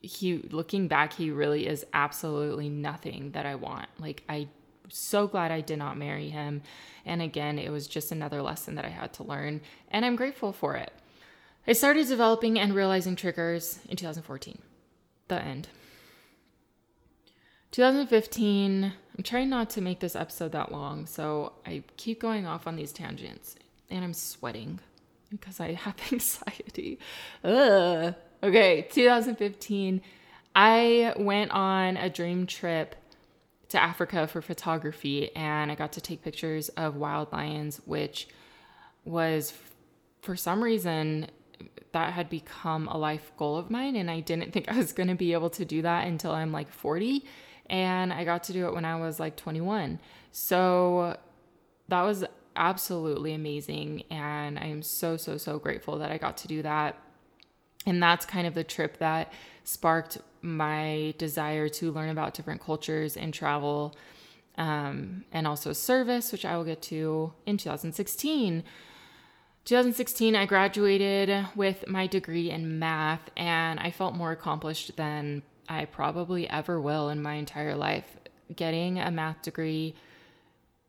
he, 0.00 0.38
looking 0.50 0.88
back, 0.88 1.12
he 1.14 1.30
really 1.30 1.66
is 1.66 1.86
absolutely 1.94 2.68
nothing 2.68 3.30
that 3.32 3.46
I 3.46 3.54
want. 3.54 3.88
Like, 3.98 4.22
I 4.28 4.48
so 4.88 5.26
glad 5.26 5.50
I 5.50 5.60
did 5.60 5.78
not 5.78 5.96
marry 5.96 6.28
him. 6.28 6.62
And 7.04 7.22
again, 7.22 7.58
it 7.58 7.70
was 7.70 7.86
just 7.86 8.12
another 8.12 8.42
lesson 8.42 8.74
that 8.74 8.84
I 8.84 8.88
had 8.88 9.12
to 9.14 9.22
learn, 9.22 9.60
and 9.90 10.04
I'm 10.04 10.16
grateful 10.16 10.52
for 10.52 10.76
it. 10.76 10.92
I 11.66 11.72
started 11.72 12.06
developing 12.08 12.58
and 12.58 12.74
realizing 12.74 13.16
triggers 13.16 13.78
in 13.88 13.96
2014. 13.96 14.58
The 15.28 15.42
end. 15.42 15.68
2015, 17.74 18.84
I'm 18.84 19.24
trying 19.24 19.50
not 19.50 19.68
to 19.70 19.80
make 19.80 19.98
this 19.98 20.14
episode 20.14 20.52
that 20.52 20.70
long, 20.70 21.06
so 21.06 21.54
I 21.66 21.82
keep 21.96 22.20
going 22.20 22.46
off 22.46 22.68
on 22.68 22.76
these 22.76 22.92
tangents 22.92 23.56
and 23.90 24.04
I'm 24.04 24.14
sweating 24.14 24.78
because 25.28 25.58
I 25.58 25.72
have 25.72 25.96
anxiety. 26.12 27.00
Ugh. 27.42 28.14
Okay, 28.44 28.82
2015, 28.92 30.02
I 30.54 31.14
went 31.16 31.50
on 31.50 31.96
a 31.96 32.08
dream 32.08 32.46
trip 32.46 32.94
to 33.70 33.82
Africa 33.82 34.28
for 34.28 34.40
photography 34.40 35.34
and 35.34 35.72
I 35.72 35.74
got 35.74 35.90
to 35.94 36.00
take 36.00 36.22
pictures 36.22 36.68
of 36.68 36.94
wild 36.94 37.32
lions, 37.32 37.80
which 37.86 38.28
was 39.04 39.52
for 40.22 40.36
some 40.36 40.62
reason 40.62 41.26
that 41.90 42.12
had 42.12 42.30
become 42.30 42.86
a 42.86 42.96
life 42.96 43.32
goal 43.36 43.56
of 43.56 43.68
mine. 43.68 43.96
And 43.96 44.08
I 44.08 44.20
didn't 44.20 44.52
think 44.52 44.68
I 44.68 44.76
was 44.76 44.92
going 44.92 45.08
to 45.08 45.16
be 45.16 45.32
able 45.32 45.50
to 45.50 45.64
do 45.64 45.82
that 45.82 46.06
until 46.06 46.30
I'm 46.30 46.52
like 46.52 46.70
40. 46.70 47.24
And 47.70 48.12
I 48.12 48.24
got 48.24 48.44
to 48.44 48.52
do 48.52 48.66
it 48.66 48.74
when 48.74 48.84
I 48.84 48.96
was 48.96 49.18
like 49.18 49.36
21. 49.36 49.98
So 50.32 51.16
that 51.88 52.02
was 52.02 52.24
absolutely 52.56 53.34
amazing. 53.34 54.04
And 54.10 54.58
I 54.58 54.66
am 54.66 54.82
so, 54.82 55.16
so, 55.16 55.36
so 55.36 55.58
grateful 55.58 55.98
that 55.98 56.10
I 56.10 56.18
got 56.18 56.36
to 56.38 56.48
do 56.48 56.62
that. 56.62 56.98
And 57.86 58.02
that's 58.02 58.24
kind 58.24 58.46
of 58.46 58.54
the 58.54 58.64
trip 58.64 58.98
that 58.98 59.32
sparked 59.64 60.18
my 60.42 61.14
desire 61.18 61.68
to 61.68 61.90
learn 61.90 62.10
about 62.10 62.34
different 62.34 62.60
cultures 62.60 63.16
and 63.16 63.32
travel, 63.32 63.94
um, 64.56 65.24
and 65.32 65.46
also 65.46 65.72
service, 65.72 66.32
which 66.32 66.44
I 66.44 66.56
will 66.56 66.64
get 66.64 66.82
to 66.82 67.32
in 67.46 67.56
2016. 67.56 68.62
2016, 69.64 70.36
I 70.36 70.44
graduated 70.44 71.46
with 71.56 71.88
my 71.88 72.06
degree 72.06 72.50
in 72.50 72.78
math, 72.78 73.30
and 73.36 73.80
I 73.80 73.90
felt 73.90 74.14
more 74.14 74.30
accomplished 74.30 74.96
than 74.96 75.42
I 75.68 75.84
probably 75.86 76.48
ever 76.48 76.80
will 76.80 77.08
in 77.08 77.22
my 77.22 77.34
entire 77.34 77.74
life. 77.74 78.16
Getting 78.54 78.98
a 78.98 79.10
math 79.10 79.42
degree 79.42 79.94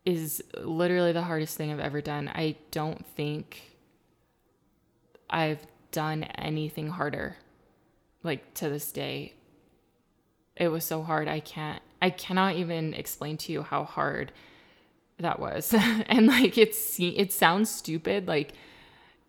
is 0.04 0.42
literally 0.62 1.12
the 1.12 1.22
hardest 1.22 1.56
thing 1.56 1.72
I've 1.72 1.80
ever 1.80 2.00
done. 2.00 2.28
I 2.28 2.56
don't 2.70 3.04
think 3.04 3.76
I've 5.28 5.66
done 5.90 6.24
anything 6.24 6.88
harder 6.88 7.36
like 8.22 8.54
to 8.54 8.68
this 8.68 8.92
day. 8.92 9.34
It 10.56 10.68
was 10.68 10.84
so 10.84 11.02
hard. 11.02 11.28
I 11.28 11.40
can't 11.40 11.82
I 12.02 12.10
cannot 12.10 12.56
even 12.56 12.94
explain 12.94 13.36
to 13.38 13.52
you 13.52 13.62
how 13.62 13.84
hard 13.84 14.32
that 15.18 15.40
was. 15.40 15.74
and 16.06 16.26
like 16.26 16.58
it's 16.58 17.00
it 17.00 17.32
sounds 17.32 17.70
stupid 17.70 18.28
like 18.28 18.52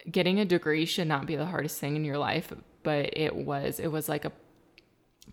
getting 0.10 0.40
a 0.40 0.46
degree 0.46 0.86
should 0.86 1.08
not 1.08 1.26
be 1.26 1.36
the 1.36 1.46
hardest 1.46 1.80
thing 1.80 1.96
in 1.96 2.06
your 2.06 2.18
life, 2.18 2.52
but 2.84 3.18
it 3.18 3.36
was. 3.36 3.80
It 3.80 3.92
was 3.92 4.08
like 4.08 4.26
a 4.26 4.32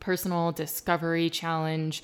personal 0.01 0.53
discovery 0.53 1.31
challenge. 1.31 2.03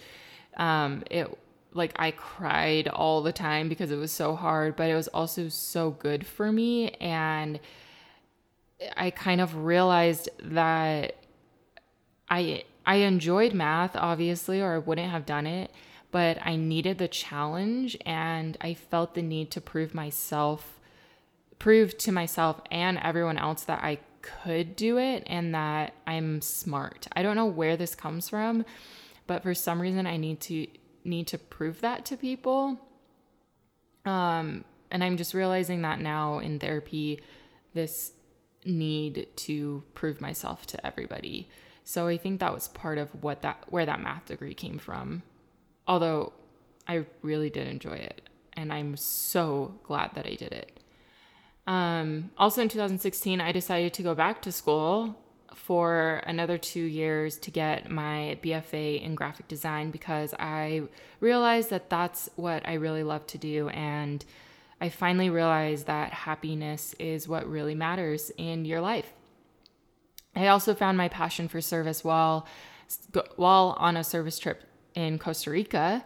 Um 0.56 1.04
it 1.10 1.36
like 1.72 1.92
I 1.96 2.10
cried 2.10 2.88
all 2.88 3.22
the 3.22 3.32
time 3.32 3.68
because 3.68 3.90
it 3.92 3.96
was 3.96 4.10
so 4.10 4.34
hard, 4.34 4.74
but 4.74 4.90
it 4.90 4.94
was 4.94 5.08
also 5.08 5.48
so 5.48 5.90
good 5.92 6.26
for 6.26 6.50
me 6.50 6.90
and 7.00 7.60
I 8.96 9.10
kind 9.10 9.40
of 9.40 9.56
realized 9.56 10.28
that 10.42 11.16
I 12.28 12.64
I 12.86 12.96
enjoyed 12.96 13.52
math 13.54 13.94
obviously 13.94 14.60
or 14.60 14.74
I 14.74 14.78
wouldn't 14.78 15.10
have 15.10 15.26
done 15.26 15.46
it, 15.46 15.70
but 16.10 16.38
I 16.44 16.56
needed 16.56 16.98
the 16.98 17.08
challenge 17.08 17.96
and 18.04 18.56
I 18.60 18.74
felt 18.74 19.14
the 19.14 19.22
need 19.22 19.50
to 19.52 19.60
prove 19.60 19.94
myself 19.94 20.79
prove 21.60 21.96
to 21.98 22.10
myself 22.10 22.60
and 22.72 22.98
everyone 22.98 23.38
else 23.38 23.64
that 23.64 23.84
I 23.84 23.98
could 24.22 24.74
do 24.74 24.98
it 24.98 25.22
and 25.26 25.54
that 25.54 25.94
I'm 26.06 26.40
smart. 26.40 27.06
I 27.14 27.22
don't 27.22 27.36
know 27.36 27.46
where 27.46 27.76
this 27.76 27.94
comes 27.94 28.28
from, 28.28 28.64
but 29.28 29.42
for 29.44 29.54
some 29.54 29.80
reason 29.80 30.06
I 30.06 30.16
need 30.16 30.40
to 30.40 30.66
need 31.04 31.28
to 31.28 31.38
prove 31.38 31.80
that 31.82 32.04
to 32.06 32.16
people. 32.16 32.80
Um 34.04 34.64
and 34.90 35.04
I'm 35.04 35.16
just 35.16 35.34
realizing 35.34 35.82
that 35.82 36.00
now 36.00 36.38
in 36.40 36.58
therapy 36.58 37.20
this 37.74 38.12
need 38.64 39.28
to 39.36 39.84
prove 39.94 40.20
myself 40.20 40.66
to 40.66 40.86
everybody. 40.86 41.48
So 41.84 42.08
I 42.08 42.16
think 42.16 42.40
that 42.40 42.52
was 42.52 42.68
part 42.68 42.98
of 42.98 43.10
what 43.22 43.42
that 43.42 43.64
where 43.68 43.86
that 43.86 44.00
math 44.00 44.26
degree 44.26 44.54
came 44.54 44.78
from. 44.78 45.22
Although 45.86 46.32
I 46.88 47.04
really 47.22 47.50
did 47.50 47.68
enjoy 47.68 47.96
it 47.96 48.28
and 48.54 48.72
I'm 48.72 48.96
so 48.96 49.74
glad 49.82 50.14
that 50.14 50.26
I 50.26 50.34
did 50.34 50.52
it. 50.52 50.79
Um, 51.70 52.32
also 52.36 52.62
in 52.62 52.68
2016, 52.68 53.40
I 53.40 53.52
decided 53.52 53.94
to 53.94 54.02
go 54.02 54.12
back 54.12 54.42
to 54.42 54.50
school 54.50 55.16
for 55.54 56.20
another 56.26 56.58
two 56.58 56.82
years 56.82 57.38
to 57.38 57.52
get 57.52 57.88
my 57.88 58.36
BFA 58.42 59.00
in 59.00 59.14
graphic 59.14 59.46
design 59.46 59.92
because 59.92 60.34
I 60.36 60.82
realized 61.20 61.70
that 61.70 61.88
that's 61.88 62.28
what 62.34 62.68
I 62.68 62.74
really 62.74 63.04
love 63.04 63.24
to 63.28 63.38
do. 63.38 63.68
And 63.68 64.24
I 64.80 64.88
finally 64.88 65.30
realized 65.30 65.86
that 65.86 66.12
happiness 66.12 66.96
is 66.98 67.28
what 67.28 67.48
really 67.48 67.76
matters 67.76 68.32
in 68.36 68.64
your 68.64 68.80
life. 68.80 69.12
I 70.34 70.48
also 70.48 70.74
found 70.74 70.98
my 70.98 71.08
passion 71.08 71.46
for 71.46 71.60
service 71.60 72.02
while 72.02 72.48
while 73.36 73.76
on 73.78 73.96
a 73.96 74.02
service 74.02 74.40
trip 74.40 74.64
in 74.96 75.20
Costa 75.20 75.52
Rica. 75.52 76.04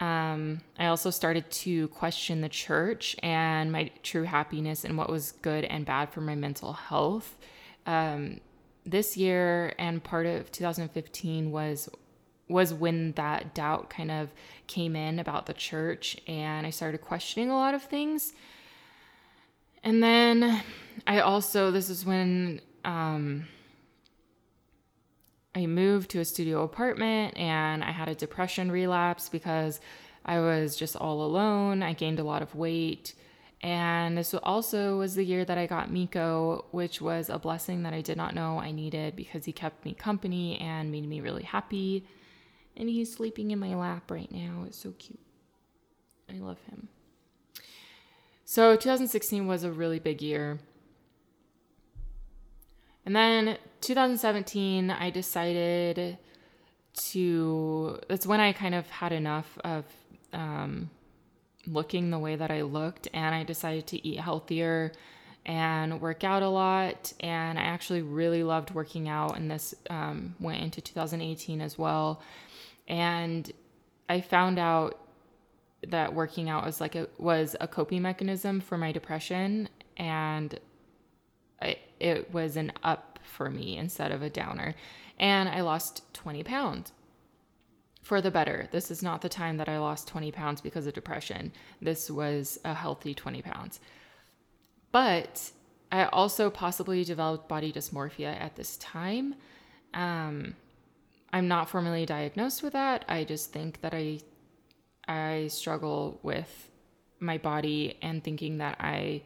Um, 0.00 0.60
I 0.78 0.86
also 0.86 1.10
started 1.10 1.50
to 1.50 1.88
question 1.88 2.40
the 2.40 2.48
church 2.48 3.16
and 3.22 3.70
my 3.70 3.90
true 4.02 4.24
happiness 4.24 4.84
and 4.84 4.98
what 4.98 5.08
was 5.08 5.32
good 5.32 5.64
and 5.64 5.86
bad 5.86 6.10
for 6.10 6.20
my 6.20 6.34
mental 6.34 6.72
health. 6.72 7.36
Um, 7.86 8.40
this 8.84 9.16
year 9.16 9.72
and 9.78 10.02
part 10.02 10.26
of 10.26 10.50
2015 10.52 11.50
was 11.50 11.88
was 12.46 12.74
when 12.74 13.12
that 13.12 13.54
doubt 13.54 13.88
kind 13.88 14.10
of 14.10 14.28
came 14.66 14.94
in 14.94 15.18
about 15.18 15.46
the 15.46 15.54
church 15.54 16.18
and 16.26 16.66
I 16.66 16.70
started 16.70 17.00
questioning 17.00 17.48
a 17.48 17.56
lot 17.56 17.72
of 17.72 17.82
things. 17.82 18.34
And 19.82 20.02
then 20.02 20.62
I 21.06 21.20
also 21.20 21.70
this 21.70 21.88
is 21.88 22.04
when 22.04 22.60
um, 22.84 23.46
I 25.54 25.66
moved 25.66 26.10
to 26.10 26.20
a 26.20 26.24
studio 26.24 26.62
apartment 26.62 27.36
and 27.36 27.84
I 27.84 27.92
had 27.92 28.08
a 28.08 28.14
depression 28.14 28.72
relapse 28.72 29.28
because 29.28 29.80
I 30.24 30.40
was 30.40 30.76
just 30.76 30.96
all 30.96 31.22
alone. 31.24 31.82
I 31.82 31.92
gained 31.92 32.18
a 32.18 32.24
lot 32.24 32.42
of 32.42 32.54
weight. 32.54 33.14
And 33.62 34.18
this 34.18 34.34
also 34.34 34.98
was 34.98 35.14
the 35.14 35.24
year 35.24 35.44
that 35.44 35.56
I 35.56 35.66
got 35.66 35.90
Miko, 35.90 36.66
which 36.70 37.00
was 37.00 37.30
a 37.30 37.38
blessing 37.38 37.84
that 37.84 37.94
I 37.94 38.00
did 38.00 38.16
not 38.16 38.34
know 38.34 38.58
I 38.58 38.72
needed 38.72 39.16
because 39.16 39.44
he 39.44 39.52
kept 39.52 39.84
me 39.84 39.94
company 39.94 40.58
and 40.58 40.90
made 40.90 41.08
me 41.08 41.20
really 41.20 41.44
happy. 41.44 42.04
And 42.76 42.88
he's 42.88 43.14
sleeping 43.14 43.52
in 43.52 43.58
my 43.58 43.74
lap 43.74 44.10
right 44.10 44.30
now. 44.30 44.64
It's 44.66 44.76
so 44.76 44.92
cute. 44.98 45.20
I 46.28 46.34
love 46.34 46.58
him. 46.68 46.88
So 48.44 48.76
2016 48.76 49.46
was 49.46 49.64
a 49.64 49.70
really 49.70 49.98
big 49.98 50.20
year. 50.20 50.58
And 53.06 53.14
then 53.14 53.58
2017, 53.80 54.90
I 54.90 55.10
decided 55.10 56.18
to, 57.10 57.98
that's 58.08 58.26
when 58.26 58.40
I 58.40 58.52
kind 58.52 58.74
of 58.74 58.88
had 58.88 59.12
enough 59.12 59.58
of 59.64 59.84
um, 60.32 60.90
looking 61.66 62.10
the 62.10 62.18
way 62.18 62.36
that 62.36 62.50
I 62.50 62.62
looked, 62.62 63.08
and 63.12 63.34
I 63.34 63.44
decided 63.44 63.86
to 63.88 64.06
eat 64.06 64.20
healthier 64.20 64.92
and 65.46 66.00
work 66.00 66.24
out 66.24 66.42
a 66.42 66.48
lot. 66.48 67.12
And 67.20 67.58
I 67.58 67.62
actually 67.62 68.02
really 68.02 68.42
loved 68.42 68.70
working 68.70 69.08
out, 69.08 69.36
and 69.36 69.50
this 69.50 69.74
um, 69.90 70.34
went 70.40 70.62
into 70.62 70.80
2018 70.80 71.60
as 71.60 71.78
well. 71.78 72.22
And 72.88 73.50
I 74.08 74.20
found 74.20 74.58
out 74.58 75.00
that 75.88 76.14
working 76.14 76.48
out 76.48 76.64
was 76.64 76.80
like 76.80 76.94
a 76.94 77.06
was 77.18 77.56
a 77.60 77.68
coping 77.68 78.02
mechanism 78.02 78.60
for 78.60 78.78
my 78.78 78.90
depression 78.90 79.68
and 79.98 80.58
it, 81.60 81.78
it 82.04 82.32
was 82.34 82.56
an 82.56 82.70
up 82.82 83.18
for 83.22 83.48
me 83.48 83.78
instead 83.78 84.12
of 84.12 84.20
a 84.20 84.28
downer. 84.28 84.74
And 85.18 85.48
I 85.48 85.62
lost 85.62 86.02
20 86.12 86.44
pounds 86.44 86.92
for 88.02 88.20
the 88.20 88.30
better. 88.30 88.68
This 88.70 88.90
is 88.90 89.02
not 89.02 89.22
the 89.22 89.30
time 89.30 89.56
that 89.56 89.70
I 89.70 89.78
lost 89.78 90.06
20 90.08 90.30
pounds 90.30 90.60
because 90.60 90.86
of 90.86 90.92
depression. 90.92 91.50
This 91.80 92.10
was 92.10 92.58
a 92.62 92.74
healthy 92.74 93.14
20 93.14 93.40
pounds. 93.40 93.80
But 94.92 95.50
I 95.90 96.04
also 96.04 96.50
possibly 96.50 97.04
developed 97.04 97.48
body 97.48 97.72
dysmorphia 97.72 98.38
at 98.38 98.54
this 98.54 98.76
time. 98.76 99.34
Um, 99.94 100.54
I'm 101.32 101.48
not 101.48 101.70
formally 101.70 102.04
diagnosed 102.04 102.62
with 102.62 102.74
that. 102.74 103.06
I 103.08 103.24
just 103.24 103.50
think 103.50 103.80
that 103.80 103.94
I 103.94 104.20
I 105.06 105.48
struggle 105.48 106.18
with 106.22 106.70
my 107.20 107.38
body 107.38 107.98
and 108.02 108.22
thinking 108.22 108.58
that 108.58 108.76
I 108.80 109.22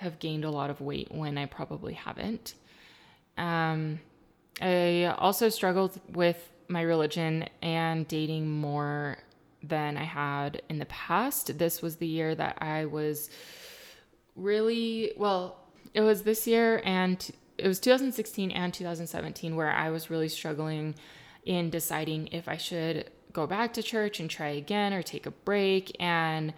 have 0.00 0.18
gained 0.18 0.44
a 0.44 0.50
lot 0.50 0.70
of 0.70 0.80
weight 0.80 1.08
when 1.12 1.36
I 1.36 1.46
probably 1.46 1.92
haven't. 1.92 2.54
Um, 3.36 4.00
I 4.60 5.14
also 5.18 5.48
struggled 5.48 6.00
with 6.12 6.50
my 6.68 6.82
religion 6.82 7.46
and 7.62 8.08
dating 8.08 8.48
more 8.50 9.18
than 9.62 9.96
I 9.96 10.04
had 10.04 10.62
in 10.68 10.78
the 10.78 10.86
past. 10.86 11.58
This 11.58 11.82
was 11.82 11.96
the 11.96 12.06
year 12.06 12.34
that 12.34 12.58
I 12.62 12.86
was 12.86 13.28
really, 14.36 15.12
well, 15.16 15.58
it 15.92 16.00
was 16.00 16.22
this 16.22 16.46
year 16.46 16.80
and 16.84 17.30
it 17.58 17.68
was 17.68 17.78
2016 17.80 18.50
and 18.52 18.72
2017 18.72 19.54
where 19.54 19.70
I 19.70 19.90
was 19.90 20.08
really 20.08 20.28
struggling 20.28 20.94
in 21.44 21.68
deciding 21.68 22.28
if 22.28 22.48
I 22.48 22.56
should 22.56 23.10
go 23.32 23.46
back 23.46 23.74
to 23.74 23.82
church 23.82 24.18
and 24.18 24.30
try 24.30 24.48
again 24.48 24.92
or 24.92 25.02
take 25.02 25.26
a 25.26 25.30
break. 25.30 25.94
And 26.00 26.54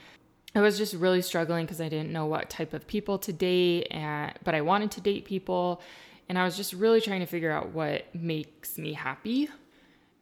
I 0.54 0.60
was 0.60 0.76
just 0.76 0.94
really 0.94 1.22
struggling 1.22 1.64
because 1.64 1.80
I 1.80 1.88
didn't 1.88 2.12
know 2.12 2.26
what 2.26 2.50
type 2.50 2.74
of 2.74 2.86
people 2.86 3.18
to 3.20 3.32
date, 3.32 3.88
and, 3.90 4.32
but 4.44 4.54
I 4.54 4.60
wanted 4.60 4.90
to 4.92 5.00
date 5.00 5.24
people. 5.24 5.80
And 6.28 6.38
I 6.38 6.44
was 6.44 6.56
just 6.56 6.72
really 6.72 7.00
trying 7.00 7.20
to 7.20 7.26
figure 7.26 7.50
out 7.50 7.70
what 7.70 8.14
makes 8.14 8.78
me 8.78 8.92
happy. 8.92 9.48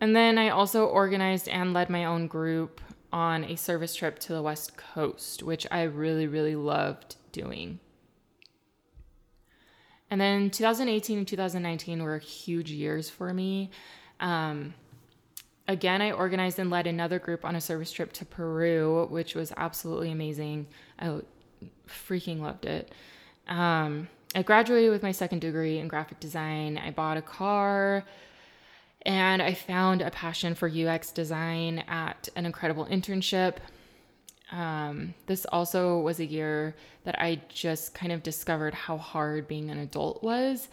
And 0.00 0.16
then 0.16 0.38
I 0.38 0.48
also 0.48 0.86
organized 0.86 1.48
and 1.48 1.74
led 1.74 1.90
my 1.90 2.04
own 2.04 2.26
group 2.26 2.80
on 3.12 3.44
a 3.44 3.56
service 3.56 3.94
trip 3.94 4.18
to 4.20 4.32
the 4.32 4.42
West 4.42 4.76
Coast, 4.76 5.42
which 5.42 5.66
I 5.70 5.82
really, 5.82 6.26
really 6.26 6.56
loved 6.56 7.16
doing. 7.32 7.80
And 10.10 10.20
then 10.20 10.50
2018 10.50 11.18
and 11.18 11.28
2019 11.28 12.02
were 12.02 12.18
huge 12.18 12.70
years 12.70 13.10
for 13.10 13.32
me. 13.32 13.70
Um, 14.18 14.74
again, 15.70 16.02
I 16.02 16.12
organized 16.12 16.58
and 16.58 16.70
led 16.70 16.86
another 16.86 17.18
group 17.18 17.44
on 17.44 17.56
a 17.56 17.60
service 17.60 17.90
trip 17.92 18.12
to 18.14 18.24
Peru, 18.24 19.06
which 19.10 19.34
was 19.34 19.52
absolutely 19.56 20.10
amazing. 20.10 20.66
I 20.98 21.20
freaking 21.88 22.40
loved 22.40 22.64
it. 22.64 22.92
Um, 23.48 24.08
I 24.34 24.42
graduated 24.42 24.90
with 24.90 25.02
my 25.02 25.12
second 25.12 25.40
degree 25.40 25.78
in 25.78 25.88
graphic 25.88 26.20
design. 26.20 26.78
I 26.78 26.90
bought 26.90 27.16
a 27.16 27.22
car 27.22 28.04
and 29.02 29.42
I 29.42 29.54
found 29.54 30.02
a 30.02 30.10
passion 30.10 30.54
for 30.54 30.68
UX 30.68 31.10
design 31.10 31.84
at 31.88 32.28
an 32.36 32.46
incredible 32.46 32.86
internship. 32.86 33.56
Um, 34.52 35.14
this 35.26 35.46
also 35.46 35.98
was 36.00 36.20
a 36.20 36.26
year 36.26 36.74
that 37.04 37.20
I 37.20 37.40
just 37.48 37.94
kind 37.94 38.12
of 38.12 38.22
discovered 38.22 38.74
how 38.74 38.98
hard 38.98 39.48
being 39.48 39.70
an 39.70 39.78
adult 39.78 40.22
was. 40.22 40.68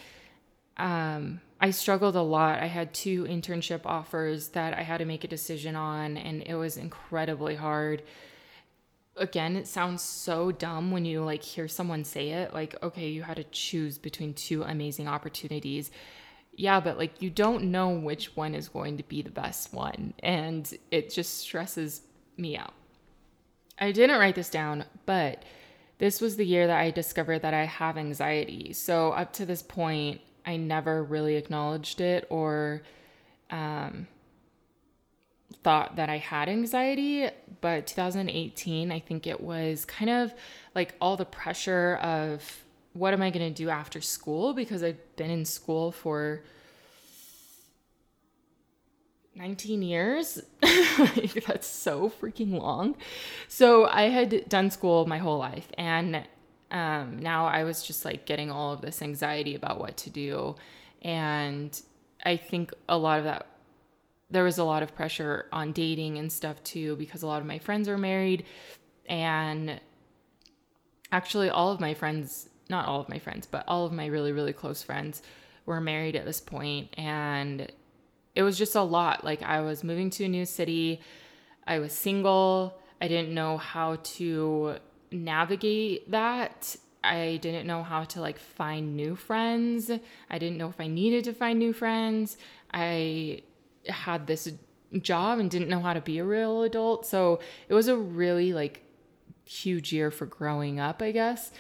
Um, 0.78 1.42
I 1.60 1.72
struggled 1.72 2.16
a 2.16 2.22
lot. 2.22 2.60
I 2.60 2.68
had 2.68 2.94
two 2.94 3.24
internship 3.24 3.82
offers 3.86 4.50
that 4.50 4.78
I 4.78 4.84
had 4.84 5.00
to 5.00 5.06
make 5.06 5.24
a 5.24 5.28
decision 5.28 5.76
on, 5.76 6.18
and 6.18 6.44
it 6.46 6.56
was 6.56 6.78
incredibly 6.78 7.56
hard. 7.56 8.04
Again, 9.16 9.56
it 9.56 9.68
sounds 9.68 10.04
so 10.04 10.52
dumb 10.52 10.92
when 10.92 11.06
you 11.06 11.24
like 11.24 11.42
hear 11.42 11.68
someone 11.68 12.04
say 12.04 12.30
it 12.30 12.54
like, 12.54 12.76
okay, 12.84 13.08
you 13.08 13.24
had 13.24 13.38
to 13.38 13.44
choose 13.46 13.98
between 13.98 14.36
two 14.36 14.62
amazing 14.62 15.08
opportunities. 15.08 15.90
Yeah, 16.54 16.80
but 16.80 17.00
like 17.00 17.22
you 17.22 17.32
don't 17.32 17.66
know 17.66 17.90
which 17.90 18.36
one 18.36 18.54
is 18.54 18.70
going 18.70 18.98
to 18.98 19.04
be 19.04 19.24
the 19.24 19.32
best 19.32 19.74
one, 19.74 20.14
and 20.22 20.72
it 20.92 21.12
just 21.12 21.40
stresses 21.40 22.02
me 22.38 22.56
out. 22.56 22.74
I 23.80 23.92
didn't 23.92 24.20
write 24.20 24.36
this 24.36 24.50
down, 24.50 24.86
but 25.06 25.44
this 25.98 26.22
was 26.22 26.36
the 26.36 26.46
year 26.46 26.68
that 26.68 26.80
I 26.80 26.92
discovered 26.92 27.42
that 27.42 27.54
I 27.54 27.66
have 27.66 27.98
anxiety. 27.98 28.74
So, 28.74 29.12
up 29.12 29.34
to 29.34 29.46
this 29.46 29.64
point, 29.64 30.22
I 30.48 30.56
never 30.56 31.04
really 31.04 31.36
acknowledged 31.36 32.00
it 32.00 32.26
or 32.30 32.82
um, 33.52 34.08
thought 35.62 35.98
that 35.98 36.10
I 36.10 36.18
had 36.18 36.48
anxiety. 36.48 37.28
But 37.60 37.86
2018, 37.86 38.90
I 38.90 39.00
think 39.00 39.28
it 39.28 39.42
was 39.42 39.84
kind 39.84 40.10
of 40.10 40.34
like 40.74 40.96
all 41.02 41.18
the 41.18 41.26
pressure 41.26 41.98
of 41.98 42.64
what 42.94 43.14
am 43.14 43.22
I 43.22 43.30
going 43.30 43.54
to 43.54 43.64
do 43.64 43.70
after 43.70 44.00
school 44.00 44.54
because 44.54 44.82
I've 44.84 45.18
been 45.18 45.30
in 45.30 45.44
school 45.44 45.92
for 45.92 46.44
19 49.36 49.82
years. 49.82 50.42
that's 51.46 51.68
so 51.68 52.10
freaking 52.10 52.58
long. 52.58 52.96
So 53.50 53.86
I 53.86 54.04
had 54.04 54.48
done 54.48 54.72
school 54.72 55.06
my 55.06 55.18
whole 55.18 55.38
life 55.38 55.68
and 55.78 56.26
um, 56.72 57.20
now 57.20 57.46
I 57.46 57.64
was 57.64 57.84
just 57.84 58.04
like 58.04 58.26
getting 58.26 58.52
all 58.52 58.74
of 58.74 58.82
this 58.82 59.02
anxiety 59.02 59.56
about 59.56 59.80
what 59.80 59.98
to 59.98 60.10
do. 60.10 60.56
And 61.02 61.80
I 62.26 62.38
think 62.38 62.74
a 62.90 62.98
lot 62.98 63.20
of 63.20 63.26
that, 63.26 63.48
there 64.30 64.44
was 64.44 64.58
a 64.58 64.64
lot 64.64 64.84
of 64.84 64.94
pressure 64.96 65.48
on 65.52 65.72
dating 65.72 66.18
and 66.18 66.32
stuff 66.32 66.62
too, 66.64 66.96
because 66.98 67.24
a 67.24 67.28
lot 67.28 67.40
of 67.40 67.48
my 67.48 67.60
friends 67.60 67.88
are 67.88 67.98
married. 67.98 68.46
And 69.08 69.80
actually, 71.12 71.50
all 71.50 71.72
of 71.72 71.80
my 71.80 71.94
friends, 71.94 72.50
not 72.70 72.88
all 72.88 73.00
of 73.00 73.08
my 73.08 73.20
friends, 73.20 73.48
but 73.48 73.64
all 73.68 73.86
of 73.86 73.94
my 73.94 74.08
really, 74.08 74.34
really 74.34 74.52
close 74.52 74.84
friends 74.84 75.22
were 75.66 75.80
married 75.80 76.16
at 76.16 76.26
this 76.26 76.42
point, 76.42 76.90
And 76.98 77.72
it 78.36 78.44
was 78.44 78.58
just 78.58 78.76
a 78.76 78.82
lot. 78.82 79.24
Like, 79.24 79.42
I 79.42 79.62
was 79.62 79.84
moving 79.84 80.10
to 80.12 80.26
a 80.26 80.28
new 80.28 80.46
city, 80.46 81.02
I 81.66 81.80
was 81.80 81.92
single, 81.92 82.80
I 83.02 83.08
didn't 83.08 83.34
know 83.34 83.58
how 83.58 83.96
to 83.96 84.78
navigate 85.12 86.12
that. 86.12 86.76
I 87.04 87.38
didn't 87.42 87.68
know 87.68 87.84
how 87.84 88.04
to 88.06 88.22
like 88.22 88.40
find 88.40 88.98
new 88.98 89.16
friends. 89.16 89.90
I 90.30 90.38
didn't 90.38 90.58
know 90.58 90.70
if 90.70 90.80
I 90.80 90.88
needed 90.88 91.24
to 91.26 91.34
find 91.34 91.58
new 91.60 91.74
friends. 91.74 92.38
I 92.74 93.44
had 93.88 94.28
this 94.28 94.52
job 95.02 95.40
and 95.40 95.50
didn't 95.50 95.70
know 95.70 95.80
how 95.80 95.94
to 95.94 96.02
be 96.02 96.18
a 96.18 96.26
real 96.26 96.64
adult. 96.64 97.06
So 97.06 97.40
it 97.70 97.74
was 97.74 97.88
a 97.88 97.96
really 97.96 98.54
like 98.54 98.84
huge 99.46 99.94
year 99.94 100.12
for 100.12 100.26
growing 100.26 100.80
up, 100.80 101.02
I 101.02 101.12
guess. 101.12 101.52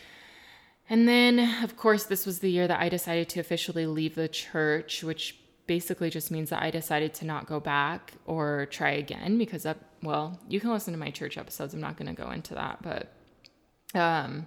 And 0.90 1.08
then, 1.08 1.64
of 1.64 1.76
course, 1.76 2.06
this 2.06 2.26
was 2.26 2.40
the 2.40 2.52
year 2.52 2.68
that 2.68 2.80
I 2.80 2.90
decided 2.90 3.28
to 3.30 3.40
officially 3.40 3.86
leave 3.86 4.16
the 4.16 4.30
church, 4.30 5.04
which 5.04 5.38
basically 5.68 6.10
just 6.10 6.32
means 6.32 6.50
that 6.50 6.64
I 6.64 6.72
decided 6.72 7.14
to 7.16 7.26
not 7.26 7.46
go 7.46 7.60
back 7.60 8.14
or 8.26 8.68
try 8.72 8.92
again 8.92 9.38
because, 9.38 9.64
that, 9.64 9.78
well, 10.02 10.40
you 10.48 10.62
can 10.62 10.72
listen 10.72 10.94
to 10.94 11.00
my 11.00 11.12
church 11.12 11.38
episodes. 11.38 11.74
I'm 11.74 11.82
not 11.82 11.98
going 11.98 12.14
to 12.14 12.22
go 12.22 12.32
into 12.32 12.56
that, 12.56 12.82
but 12.82 13.12
um, 13.98 14.46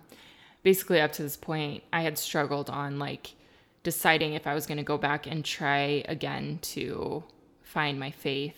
basically 0.62 1.00
up 1.00 1.12
to 1.12 1.22
this 1.22 1.36
point, 1.36 1.82
I 1.92 2.02
had 2.02 2.18
struggled 2.18 2.70
on 2.70 2.98
like 2.98 3.34
deciding 3.82 4.34
if 4.34 4.46
I 4.46 4.54
was 4.54 4.66
going 4.66 4.78
to 4.78 4.84
go 4.84 4.98
back 4.98 5.26
and 5.26 5.44
try 5.44 6.04
again 6.08 6.58
to 6.62 7.24
find 7.62 7.98
my 7.98 8.10
faith 8.10 8.56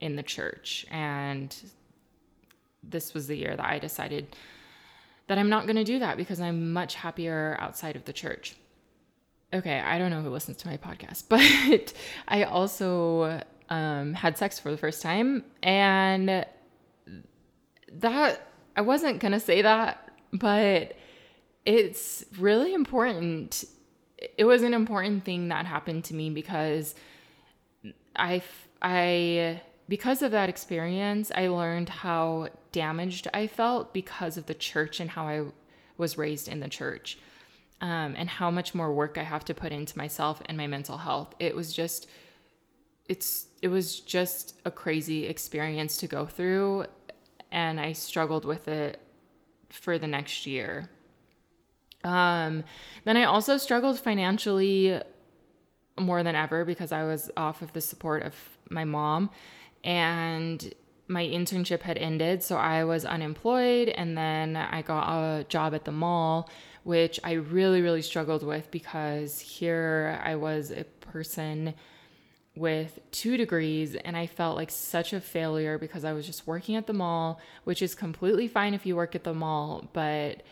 in 0.00 0.16
the 0.16 0.22
church. 0.22 0.86
And 0.90 1.54
this 2.82 3.14
was 3.14 3.26
the 3.26 3.36
year 3.36 3.56
that 3.56 3.64
I 3.64 3.78
decided 3.78 4.34
that 5.28 5.38
I'm 5.38 5.48
not 5.48 5.66
going 5.66 5.76
to 5.76 5.84
do 5.84 5.98
that 5.98 6.16
because 6.16 6.40
I'm 6.40 6.72
much 6.72 6.94
happier 6.94 7.56
outside 7.60 7.96
of 7.96 8.04
the 8.04 8.12
church. 8.12 8.56
Okay, 9.52 9.80
I 9.80 9.98
don't 9.98 10.10
know 10.10 10.22
who 10.22 10.30
listens 10.30 10.56
to 10.58 10.68
my 10.68 10.76
podcast, 10.76 11.24
but 11.28 11.92
I 12.28 12.44
also 12.44 13.40
um, 13.68 14.14
had 14.14 14.36
sex 14.36 14.58
for 14.58 14.70
the 14.70 14.76
first 14.76 15.02
time. 15.02 15.44
And 15.62 16.46
that, 17.92 18.48
I 18.76 18.80
wasn't 18.80 19.20
going 19.20 19.32
to 19.32 19.40
say 19.40 19.62
that 19.62 20.05
but 20.32 20.96
it's 21.64 22.24
really 22.38 22.72
important. 22.72 23.64
It 24.38 24.44
was 24.44 24.62
an 24.62 24.72
important 24.72 25.24
thing 25.24 25.48
that 25.48 25.66
happened 25.66 26.04
to 26.04 26.14
me 26.14 26.30
because 26.30 26.94
I, 28.14 28.42
I, 28.80 29.60
because 29.88 30.22
of 30.22 30.30
that 30.30 30.48
experience, 30.48 31.30
I 31.34 31.48
learned 31.48 31.88
how 31.88 32.48
damaged 32.72 33.28
I 33.34 33.46
felt 33.46 33.92
because 33.92 34.36
of 34.36 34.46
the 34.46 34.54
church 34.54 35.00
and 35.00 35.10
how 35.10 35.26
I 35.26 35.44
was 35.98 36.16
raised 36.16 36.48
in 36.48 36.60
the 36.60 36.68
church. 36.68 37.18
Um, 37.82 38.14
and 38.16 38.26
how 38.26 38.50
much 38.50 38.74
more 38.74 38.90
work 38.90 39.18
I 39.18 39.22
have 39.22 39.44
to 39.44 39.54
put 39.54 39.70
into 39.70 39.98
myself 39.98 40.40
and 40.46 40.56
my 40.56 40.66
mental 40.66 40.96
health. 40.96 41.34
It 41.38 41.54
was 41.54 41.74
just, 41.74 42.08
it's, 43.06 43.48
it 43.60 43.68
was 43.68 44.00
just 44.00 44.58
a 44.64 44.70
crazy 44.70 45.26
experience 45.26 45.98
to 45.98 46.06
go 46.06 46.24
through. 46.24 46.86
And 47.52 47.78
I 47.78 47.92
struggled 47.92 48.46
with 48.46 48.66
it 48.66 48.98
for 49.70 49.98
the 49.98 50.06
next 50.06 50.46
year. 50.46 50.88
Um, 52.04 52.64
then 53.04 53.16
I 53.16 53.24
also 53.24 53.56
struggled 53.56 53.98
financially 53.98 55.00
more 55.98 56.22
than 56.22 56.34
ever 56.34 56.64
because 56.64 56.92
I 56.92 57.04
was 57.04 57.30
off 57.36 57.62
of 57.62 57.72
the 57.72 57.80
support 57.80 58.22
of 58.22 58.34
my 58.70 58.84
mom 58.84 59.30
and 59.82 60.72
my 61.08 61.24
internship 61.24 61.82
had 61.82 61.98
ended. 61.98 62.42
So 62.42 62.56
I 62.56 62.84
was 62.84 63.04
unemployed. 63.04 63.88
And 63.88 64.16
then 64.16 64.56
I 64.56 64.82
got 64.82 65.08
a 65.08 65.44
job 65.44 65.74
at 65.74 65.84
the 65.84 65.92
mall, 65.92 66.50
which 66.84 67.20
I 67.24 67.32
really, 67.32 67.82
really 67.82 68.02
struggled 68.02 68.42
with 68.42 68.70
because 68.70 69.40
here 69.40 70.20
I 70.22 70.36
was 70.36 70.70
a 70.70 70.84
person 71.00 71.74
with 72.56 72.98
two 73.10 73.36
degrees 73.36 73.94
and 73.94 74.16
I 74.16 74.26
felt 74.26 74.56
like 74.56 74.70
such 74.70 75.12
a 75.12 75.20
failure 75.20 75.78
because 75.78 76.04
I 76.04 76.12
was 76.12 76.26
just 76.26 76.46
working 76.46 76.76
at 76.76 76.86
the 76.86 76.92
mall, 76.92 77.40
which 77.64 77.82
is 77.82 77.94
completely 77.94 78.48
fine 78.48 78.74
if 78.74 78.86
you 78.86 78.96
work 78.96 79.14
at 79.14 79.24
the 79.24 79.34
mall, 79.34 79.88
but 79.92 80.42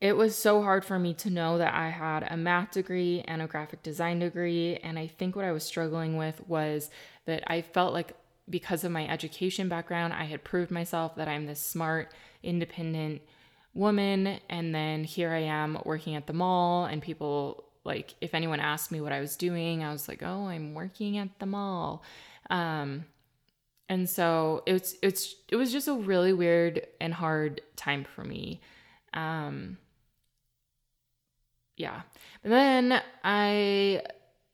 it 0.00 0.16
was 0.16 0.36
so 0.36 0.62
hard 0.62 0.84
for 0.84 0.98
me 0.98 1.14
to 1.14 1.30
know 1.30 1.56
that 1.56 1.72
I 1.72 1.88
had 1.88 2.26
a 2.30 2.36
math 2.36 2.72
degree 2.72 3.24
and 3.26 3.40
a 3.40 3.46
graphic 3.46 3.82
design 3.82 4.18
degree. 4.18 4.76
And 4.76 4.98
I 4.98 5.06
think 5.06 5.34
what 5.34 5.46
I 5.46 5.52
was 5.52 5.64
struggling 5.64 6.18
with 6.18 6.46
was 6.46 6.90
that 7.24 7.42
I 7.46 7.62
felt 7.62 7.94
like 7.94 8.12
because 8.50 8.84
of 8.84 8.92
my 8.92 9.08
education 9.08 9.68
background, 9.68 10.12
I 10.12 10.24
had 10.24 10.44
proved 10.44 10.70
myself 10.70 11.14
that 11.16 11.28
I'm 11.28 11.46
this 11.46 11.60
smart, 11.60 12.12
independent 12.42 13.22
woman. 13.72 14.40
And 14.50 14.74
then 14.74 15.04
here 15.04 15.30
I 15.30 15.44
am 15.44 15.78
working 15.86 16.16
at 16.16 16.26
the 16.26 16.34
mall, 16.34 16.84
and 16.84 17.00
people 17.00 17.64
like, 17.84 18.14
if 18.20 18.34
anyone 18.34 18.60
asked 18.60 18.90
me 18.90 19.00
what 19.00 19.12
I 19.12 19.20
was 19.20 19.36
doing, 19.36 19.84
I 19.84 19.92
was 19.92 20.08
like, 20.08 20.22
oh, 20.22 20.46
I'm 20.46 20.74
working 20.74 21.18
at 21.18 21.38
the 21.38 21.46
mall. 21.46 22.02
Um, 22.50 23.04
and 23.88 24.08
so 24.08 24.62
it's 24.66 24.94
it's 25.02 25.34
it 25.50 25.56
was 25.56 25.70
just 25.70 25.88
a 25.88 25.94
really 25.94 26.32
weird 26.32 26.86
and 27.00 27.12
hard 27.12 27.60
time 27.76 28.04
for 28.04 28.24
me. 28.24 28.60
Um, 29.12 29.76
yeah. 31.76 32.02
But 32.42 32.50
then 32.50 33.02
I 33.22 34.02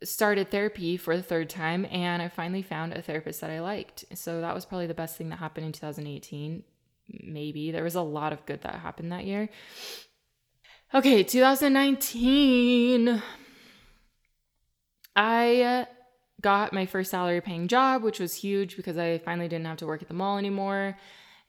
started 0.02 0.50
therapy 0.50 0.96
for 0.96 1.16
the 1.16 1.22
third 1.22 1.50
time 1.50 1.86
and 1.90 2.22
I 2.22 2.28
finally 2.28 2.62
found 2.62 2.92
a 2.92 3.02
therapist 3.02 3.40
that 3.42 3.50
I 3.50 3.60
liked. 3.60 4.04
So 4.14 4.40
that 4.40 4.54
was 4.54 4.64
probably 4.64 4.86
the 4.86 4.94
best 4.94 5.16
thing 5.16 5.28
that 5.28 5.38
happened 5.38 5.66
in 5.66 5.72
2018. 5.72 6.64
Maybe 7.22 7.70
there 7.70 7.84
was 7.84 7.96
a 7.96 8.02
lot 8.02 8.32
of 8.32 8.46
good 8.46 8.62
that 8.62 8.76
happened 8.76 9.12
that 9.12 9.26
year. 9.26 9.50
Okay, 10.92 11.22
2019. 11.22 13.22
I 15.14 15.62
uh, 15.62 15.84
got 16.40 16.72
my 16.72 16.84
first 16.84 17.12
salary 17.12 17.40
paying 17.40 17.68
job, 17.68 18.02
which 18.02 18.18
was 18.18 18.34
huge 18.34 18.76
because 18.76 18.98
I 18.98 19.18
finally 19.18 19.46
didn't 19.46 19.66
have 19.66 19.76
to 19.78 19.86
work 19.86 20.02
at 20.02 20.08
the 20.08 20.14
mall 20.14 20.36
anymore. 20.36 20.98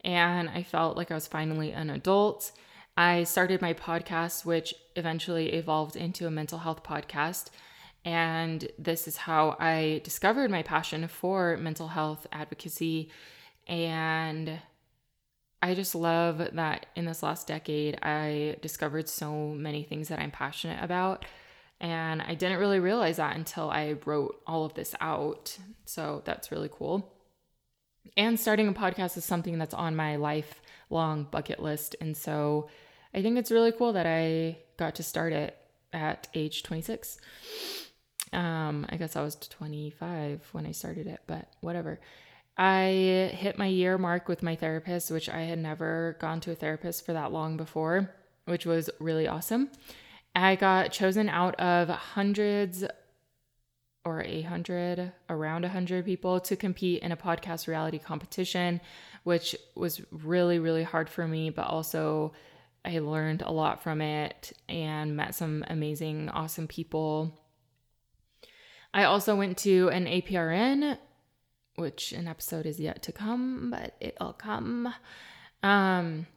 And 0.04 0.48
I 0.48 0.62
felt 0.62 0.96
like 0.96 1.10
I 1.10 1.16
was 1.16 1.26
finally 1.26 1.72
an 1.72 1.90
adult. 1.90 2.52
I 2.96 3.24
started 3.24 3.64
my 3.64 3.74
podcast, 3.74 4.46
which 4.46 4.76
eventually 4.96 5.54
evolved 5.54 5.96
into 5.96 6.28
a 6.28 6.32
mental 6.32 6.60
health 6.60 6.84
podcast. 6.84 7.50
And 8.06 8.68
this 8.78 9.08
is 9.08 9.18
how 9.18 9.58
I 9.60 10.02
discovered 10.04 10.52
my 10.52 10.62
passion 10.62 11.08
for 11.08 11.58
mental 11.58 11.88
health 11.88 12.28
advocacy. 12.32 13.10
And 13.68 14.60
I 15.64 15.76
just 15.76 15.94
love 15.94 16.42
that 16.54 16.88
in 16.96 17.06
this 17.06 17.22
last 17.22 17.48
decade, 17.48 18.00
I 18.02 18.56
discovered 18.62 19.08
so 19.08 19.50
many 19.50 19.84
things 19.84 20.08
that 20.08 20.20
I'm 20.20 20.32
passionate 20.32 20.84
about. 20.84 21.26
And 21.80 22.22
I 22.22 22.36
didn't 22.36 22.60
really 22.60 22.80
realize 22.80 23.18
that 23.18 23.36
until 23.36 23.70
I 23.70 23.96
wrote 24.06 24.42
all 24.48 24.66
of 24.66 24.74
this 24.74 24.96
out. 25.02 25.58
So 25.86 26.22
that's 26.26 26.52
really 26.52 26.70
cool. 26.72 27.12
And 28.18 28.40
starting 28.40 28.68
a 28.68 28.74
podcast 28.74 29.18
is 29.18 29.26
something 29.26 29.58
that's 29.58 29.74
on 29.74 29.96
my 29.96 30.16
lifelong 30.16 31.28
bucket 31.30 31.62
list. 31.62 31.96
And 32.02 32.18
so 32.18 32.70
I 33.14 33.22
think 33.22 33.38
it's 33.38 33.52
really 33.52 33.72
cool 33.72 33.94
that 33.94 34.06
I 34.08 34.58
got 34.78 34.96
to 34.96 35.04
start 35.04 35.34
it 35.34 35.58
at 35.94 36.28
age 36.34 36.64
26. 36.64 37.18
Um, 38.34 38.86
I 38.90 38.96
guess 38.98 39.16
I 39.16 39.22
was 39.22 39.36
25 39.36 40.50
when 40.54 40.66
I 40.66 40.72
started 40.72 41.08
it, 41.08 41.22
but 41.28 41.48
whatever. 41.62 42.00
I 42.58 43.32
hit 43.34 43.58
my 43.58 43.68
year 43.68 43.98
mark 43.98 44.28
with 44.28 44.44
my 44.44 44.56
therapist, 44.56 45.12
which 45.12 45.30
I 45.30 45.42
had 45.42 45.60
never 45.60 46.18
gone 46.20 46.42
to 46.42 46.52
a 46.52 46.56
therapist 46.56 47.06
for 47.06 47.14
that 47.14 47.32
long 47.32 47.58
before, 47.58 48.12
which 48.46 48.66
was 48.66 48.90
really 49.00 49.28
awesome. 49.28 49.70
I 50.36 50.56
got 50.56 50.92
chosen 50.92 51.30
out 51.30 51.56
of 51.60 51.90
hundreds 51.90 52.84
or 54.04 54.24
800, 54.24 55.12
around 55.30 55.62
100 55.62 56.06
people 56.06 56.40
to 56.42 56.56
compete 56.56 57.04
in 57.04 57.12
a 57.12 57.18
podcast 57.18 57.68
reality 57.68 58.00
competition, 58.00 58.82
which 59.24 59.56
was 59.76 60.02
really, 60.12 60.60
really 60.60 60.84
hard 60.84 61.10
for 61.10 61.28
me, 61.28 61.50
but 61.52 61.68
also 61.68 62.34
I 62.84 63.00
learned 63.00 63.44
a 63.44 63.52
lot 63.52 63.84
from 63.84 64.02
it 64.02 64.54
and 64.68 65.16
met 65.16 65.36
some 65.36 65.64
amazing, 65.68 66.30
awesome 66.30 66.68
people. 66.68 67.40
I 68.94 69.04
also 69.04 69.36
went 69.36 69.58
to 69.60 69.90
an 69.90 70.06
APRN, 70.06 70.98
which 71.76 72.12
an 72.12 72.28
episode 72.28 72.66
is 72.66 72.80
yet 72.80 73.02
to 73.04 73.12
come, 73.12 73.72
but 73.72 73.96
it'll 74.00 74.34
come. 74.34 74.94
Um, 75.64 76.28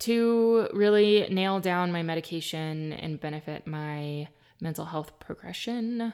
to 0.00 0.68
really 0.72 1.26
nail 1.30 1.60
down 1.60 1.92
my 1.92 2.02
medication 2.02 2.92
and 2.94 3.20
benefit 3.20 3.66
my 3.66 4.28
mental 4.60 4.86
health 4.86 5.18
progression. 5.20 6.12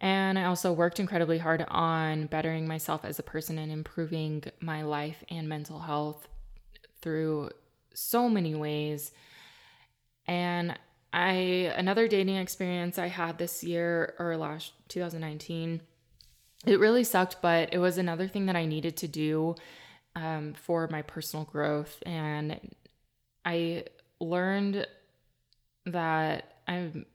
And 0.00 0.38
I 0.38 0.44
also 0.44 0.72
worked 0.72 0.98
incredibly 0.98 1.38
hard 1.38 1.64
on 1.68 2.26
bettering 2.26 2.66
myself 2.66 3.04
as 3.04 3.18
a 3.18 3.22
person 3.22 3.58
and 3.58 3.70
improving 3.70 4.42
my 4.60 4.82
life 4.82 5.22
and 5.30 5.48
mental 5.48 5.78
health 5.78 6.26
through 7.00 7.50
so 7.94 8.28
many 8.28 8.54
ways. 8.54 9.12
And 10.26 10.76
I 11.12 11.72
another 11.76 12.08
dating 12.08 12.36
experience 12.36 12.98
I 12.98 13.08
had 13.08 13.38
this 13.38 13.62
year 13.62 14.14
or 14.18 14.36
last 14.36 14.72
2019. 14.88 15.82
It 16.64 16.78
really 16.78 17.04
sucked, 17.04 17.42
but 17.42 17.72
it 17.72 17.78
was 17.78 17.98
another 17.98 18.28
thing 18.28 18.46
that 18.46 18.56
I 18.56 18.66
needed 18.66 18.96
to 18.98 19.08
do 19.08 19.56
um, 20.14 20.54
for 20.54 20.86
my 20.88 21.02
personal 21.02 21.44
growth, 21.44 22.02
and 22.06 22.60
I 23.44 23.84
learned 24.20 24.86
that 25.86 26.56
I'm. 26.68 27.06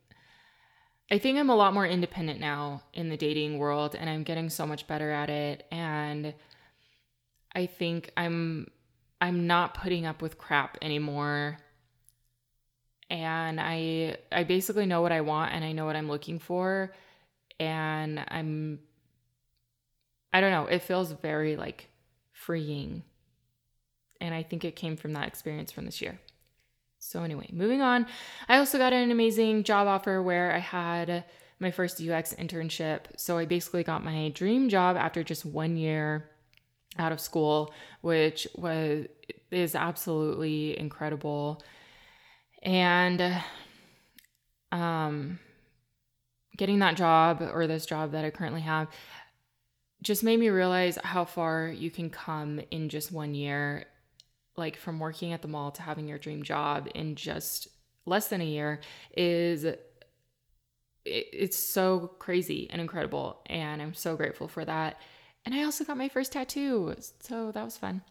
I 1.10 1.20
think 1.20 1.38
I'm 1.38 1.50
a 1.50 1.56
lot 1.56 1.74
more 1.74 1.88
independent 1.88 2.42
now 2.42 2.82
in 2.94 3.08
the 3.08 3.16
dating 3.16 3.60
world, 3.60 3.96
and 3.96 4.10
I'm 4.10 4.24
getting 4.24 4.50
so 4.50 4.68
much 4.68 4.88
better 4.88 5.10
at 5.10 5.30
it. 5.30 5.66
And 5.72 6.34
I 7.56 7.66
think 7.66 8.12
I'm 8.18 8.68
I'm 9.22 9.48
not 9.48 9.74
putting 9.74 10.06
up 10.06 10.22
with 10.22 10.38
crap 10.38 10.78
anymore. 10.82 11.60
And 13.10 13.60
I 13.62 14.18
I 14.32 14.44
basically 14.44 14.86
know 14.86 15.02
what 15.02 15.14
I 15.14 15.22
want 15.22 15.54
and 15.54 15.64
I 15.64 15.72
know 15.72 15.86
what 15.86 15.96
I'm 15.96 16.10
looking 16.10 16.40
for 16.40 16.94
and 17.60 18.24
I'm 18.28 18.80
I 20.38 20.42
don't 20.42 20.52
know, 20.52 20.68
it 20.68 20.84
feels 20.84 21.12
very 21.14 21.56
like 21.56 21.90
freeing. 22.32 23.02
And 24.22 24.36
I 24.36 24.44
think 24.44 24.64
it 24.64 24.76
came 24.76 24.96
from 24.96 25.14
that 25.14 25.28
experience 25.28 25.72
from 25.72 25.86
this 25.86 26.00
year. 26.00 26.20
So 27.00 27.24
anyway, 27.24 27.50
moving 27.52 27.82
on. 27.82 28.06
I 28.48 28.60
also 28.60 28.78
got 28.78 28.94
an 28.94 29.10
amazing 29.10 29.64
job 29.64 29.88
offer 29.88 30.22
where 30.22 30.54
I 30.54 30.60
had 30.60 31.24
my 31.60 31.72
first 31.72 32.00
UX 32.00 32.36
internship. 32.36 33.00
So 33.18 33.40
I 33.40 33.46
basically 33.46 33.84
got 33.84 34.04
my 34.04 34.30
dream 34.30 34.70
job 34.70 34.96
after 34.96 35.24
just 35.24 35.44
1 35.44 35.76
year 35.76 36.30
out 37.00 37.12
of 37.12 37.20
school, 37.20 37.74
which 38.02 38.48
was 38.56 39.08
is 39.50 39.74
absolutely 39.74 40.78
incredible. 40.78 41.64
And 42.62 43.42
um 44.72 45.40
getting 46.58 46.80
that 46.80 46.96
job 46.96 47.42
or 47.54 47.66
this 47.66 47.88
job 47.88 48.12
that 48.12 48.24
I 48.24 48.30
currently 48.30 48.62
have 48.62 48.88
just 50.08 50.24
made 50.24 50.40
me 50.40 50.48
realize 50.48 50.98
how 51.04 51.26
far 51.26 51.68
you 51.68 51.92
can 51.92 52.10
come 52.10 52.62
in 52.72 52.88
just 52.88 53.12
one 53.12 53.36
year 53.36 53.84
like 54.56 54.78
from 54.78 55.00
working 55.00 55.34
at 55.34 55.42
the 55.42 55.48
mall 55.50 55.70
to 55.70 55.82
having 55.82 56.08
your 56.08 56.18
dream 56.18 56.44
job 56.44 56.88
in 56.96 57.16
just 57.16 57.68
less 58.06 58.30
than 58.30 58.40
a 58.40 58.46
year 58.46 58.80
is 59.18 59.66
it's 61.06 61.58
so 61.58 62.12
crazy 62.20 62.70
and 62.70 62.80
incredible 62.80 63.42
and 63.48 63.82
I'm 63.82 63.94
so 63.94 64.16
grateful 64.16 64.48
for 64.48 64.64
that 64.64 64.98
and 65.46 65.54
I 65.54 65.64
also 65.64 65.84
got 65.84 65.98
my 65.98 66.10
first 66.10 66.32
tattoo. 66.34 66.96
So 67.22 67.52
that 67.52 67.64
was 67.64 67.78
fun. 67.78 68.02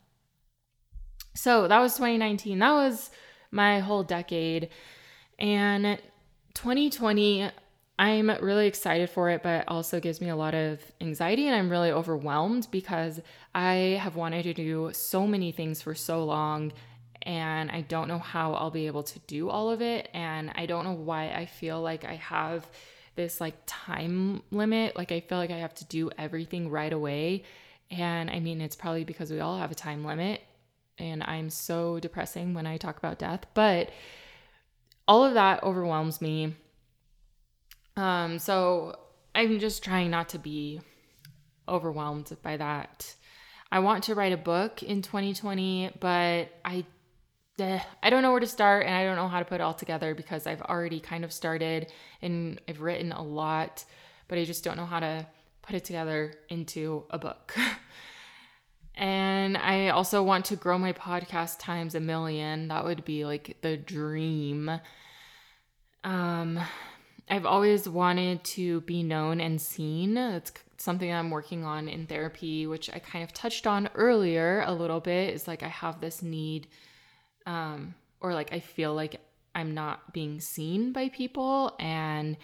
So 1.34 1.66
that 1.66 1.80
was 1.80 1.94
2019. 1.94 2.58
That 2.58 2.72
was 2.72 3.10
my 3.50 3.80
whole 3.80 4.02
decade. 4.02 4.70
And 5.38 5.98
2020, 6.54 7.50
I'm 7.98 8.28
really 8.28 8.66
excited 8.66 9.08
for 9.08 9.30
it, 9.30 9.42
but 9.42 9.64
also 9.68 10.00
gives 10.00 10.20
me 10.20 10.28
a 10.28 10.36
lot 10.36 10.54
of 10.54 10.80
anxiety 11.00 11.46
and 11.46 11.54
I'm 11.56 11.70
really 11.70 11.90
overwhelmed 11.90 12.68
because 12.70 13.20
I 13.54 13.98
have 14.02 14.16
wanted 14.16 14.42
to 14.42 14.54
do 14.54 14.90
so 14.92 15.26
many 15.26 15.50
things 15.50 15.80
for 15.80 15.94
so 15.94 16.24
long 16.24 16.72
and 17.22 17.70
I 17.70 17.80
don't 17.80 18.06
know 18.06 18.18
how 18.18 18.52
I'll 18.54 18.70
be 18.70 18.86
able 18.86 19.02
to 19.02 19.18
do 19.20 19.48
all 19.48 19.70
of 19.70 19.82
it. 19.82 20.08
And 20.14 20.52
I 20.54 20.66
don't 20.66 20.84
know 20.84 20.92
why 20.92 21.30
I 21.30 21.46
feel 21.46 21.80
like 21.82 22.04
I 22.04 22.14
have 22.14 22.66
this 23.16 23.40
like 23.40 23.54
time 23.66 24.42
limit. 24.50 24.94
Like 24.94 25.10
I 25.10 25.20
feel 25.20 25.38
like 25.38 25.50
I 25.50 25.58
have 25.58 25.74
to 25.76 25.84
do 25.86 26.10
everything 26.18 26.70
right 26.70 26.92
away. 26.92 27.42
And 27.90 28.30
I 28.30 28.38
mean, 28.40 28.60
it's 28.60 28.76
probably 28.76 29.04
because 29.04 29.32
we 29.32 29.40
all 29.40 29.58
have 29.58 29.72
a 29.72 29.74
time 29.74 30.04
limit. 30.04 30.40
And 30.98 31.22
I'm 31.24 31.50
so 31.50 31.98
depressing 31.98 32.54
when 32.54 32.66
I 32.66 32.76
talk 32.76 32.96
about 32.96 33.18
death, 33.18 33.46
but 33.54 33.90
all 35.08 35.24
of 35.24 35.34
that 35.34 35.62
overwhelms 35.62 36.20
me. 36.20 36.54
Um, 37.96 38.38
so 38.38 38.98
I'm 39.34 39.58
just 39.58 39.82
trying 39.82 40.10
not 40.10 40.30
to 40.30 40.38
be 40.38 40.80
overwhelmed 41.68 42.36
by 42.42 42.56
that. 42.56 43.14
I 43.70 43.80
want 43.80 44.04
to 44.04 44.14
write 44.14 44.32
a 44.32 44.36
book 44.36 44.82
in 44.82 45.02
2020, 45.02 45.90
but 46.00 46.48
I 46.64 46.84
I 47.58 48.10
don't 48.10 48.20
know 48.20 48.32
where 48.32 48.40
to 48.40 48.46
start 48.46 48.84
and 48.84 48.94
I 48.94 49.04
don't 49.04 49.16
know 49.16 49.28
how 49.28 49.38
to 49.38 49.44
put 49.46 49.56
it 49.56 49.60
all 49.62 49.72
together 49.72 50.14
because 50.14 50.46
I've 50.46 50.60
already 50.60 51.00
kind 51.00 51.24
of 51.24 51.32
started 51.32 51.90
and 52.20 52.60
I've 52.68 52.82
written 52.82 53.12
a 53.12 53.22
lot, 53.22 53.84
but 54.28 54.36
I 54.36 54.44
just 54.44 54.62
don't 54.62 54.76
know 54.76 54.84
how 54.84 55.00
to 55.00 55.26
put 55.62 55.74
it 55.74 55.84
together 55.84 56.34
into 56.50 57.04
a 57.08 57.18
book. 57.18 57.56
and 58.94 59.56
I 59.56 59.88
also 59.88 60.22
want 60.22 60.44
to 60.46 60.56
grow 60.56 60.76
my 60.76 60.92
podcast 60.92 61.58
times 61.58 61.94
a 61.94 62.00
million. 62.00 62.68
That 62.68 62.84
would 62.84 63.06
be 63.06 63.24
like 63.24 63.56
the 63.62 63.78
dream. 63.78 64.70
Um 66.04 66.60
I've 67.28 67.46
always 67.46 67.88
wanted 67.88 68.44
to 68.44 68.82
be 68.82 69.02
known 69.02 69.40
and 69.40 69.60
seen. 69.60 70.16
It's 70.16 70.52
something 70.78 71.12
I'm 71.12 71.30
working 71.30 71.64
on 71.64 71.88
in 71.88 72.06
therapy, 72.06 72.66
which 72.66 72.88
I 72.92 72.98
kind 73.00 73.24
of 73.24 73.32
touched 73.32 73.66
on 73.66 73.88
earlier 73.94 74.62
a 74.66 74.72
little 74.72 75.00
bit. 75.00 75.34
Is 75.34 75.48
like 75.48 75.62
I 75.62 75.68
have 75.68 76.00
this 76.00 76.22
need 76.22 76.68
um, 77.46 77.94
or 78.20 78.32
like 78.32 78.52
I 78.52 78.60
feel 78.60 78.94
like 78.94 79.20
I'm 79.54 79.74
not 79.74 80.12
being 80.12 80.40
seen 80.40 80.92
by 80.92 81.08
people 81.08 81.74
and 81.80 82.36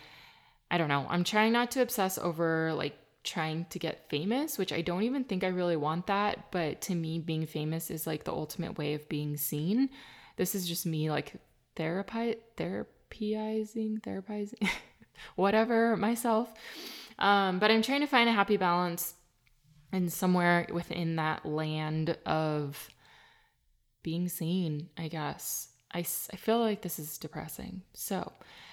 I 0.71 0.79
don't 0.79 0.89
know. 0.89 1.07
I'm 1.09 1.25
trying 1.25 1.53
not 1.53 1.71
to 1.73 1.83
obsess 1.83 2.19
over 2.19 2.73
like 2.73 2.97
trying 3.23 3.67
to 3.67 3.79
get 3.79 4.09
famous, 4.09 4.59
which 4.59 4.73
I 4.73 4.81
don't 4.81 5.05
even 5.05 5.23
think 5.25 5.45
I 5.45 5.49
really 5.49 5.77
want 5.77 6.09
that, 6.09 6.51
but 6.51 6.81
to 6.83 6.95
me 6.95 7.21
being 7.21 7.47
famous 7.47 7.91
is 7.91 8.07
like 8.07 8.25
the 8.25 8.33
ultimate 8.33 8.79
way 8.79 8.95
of 8.95 9.09
being 9.09 9.37
seen. 9.37 9.91
This 10.37 10.55
is 10.55 10.67
just 10.67 10.87
me 10.87 11.11
like 11.11 11.35
therapy 11.77 12.37
therapizing, 13.21 14.69
whatever 15.37 15.97
myself. 15.97 16.53
Um, 17.19 17.59
but 17.59 17.71
I'm 17.71 17.83
trying 17.83 18.01
to 18.01 18.07
find 18.07 18.29
a 18.29 18.33
happy 18.33 18.57
balance 18.57 19.15
and 19.93 20.13
somewhere 20.13 20.67
within 20.73 21.17
that 21.17 21.45
land 21.45 22.17
of 22.27 22.89
being 24.03 24.29
seen, 24.29 24.89
I 24.99 25.09
guess. 25.09 25.69
I, 25.93 26.01
I 26.01 26.37
feel 26.37 26.59
like 26.59 26.83
this 26.83 26.99
is 26.99 27.19
depressing. 27.19 27.83
So 27.93 28.33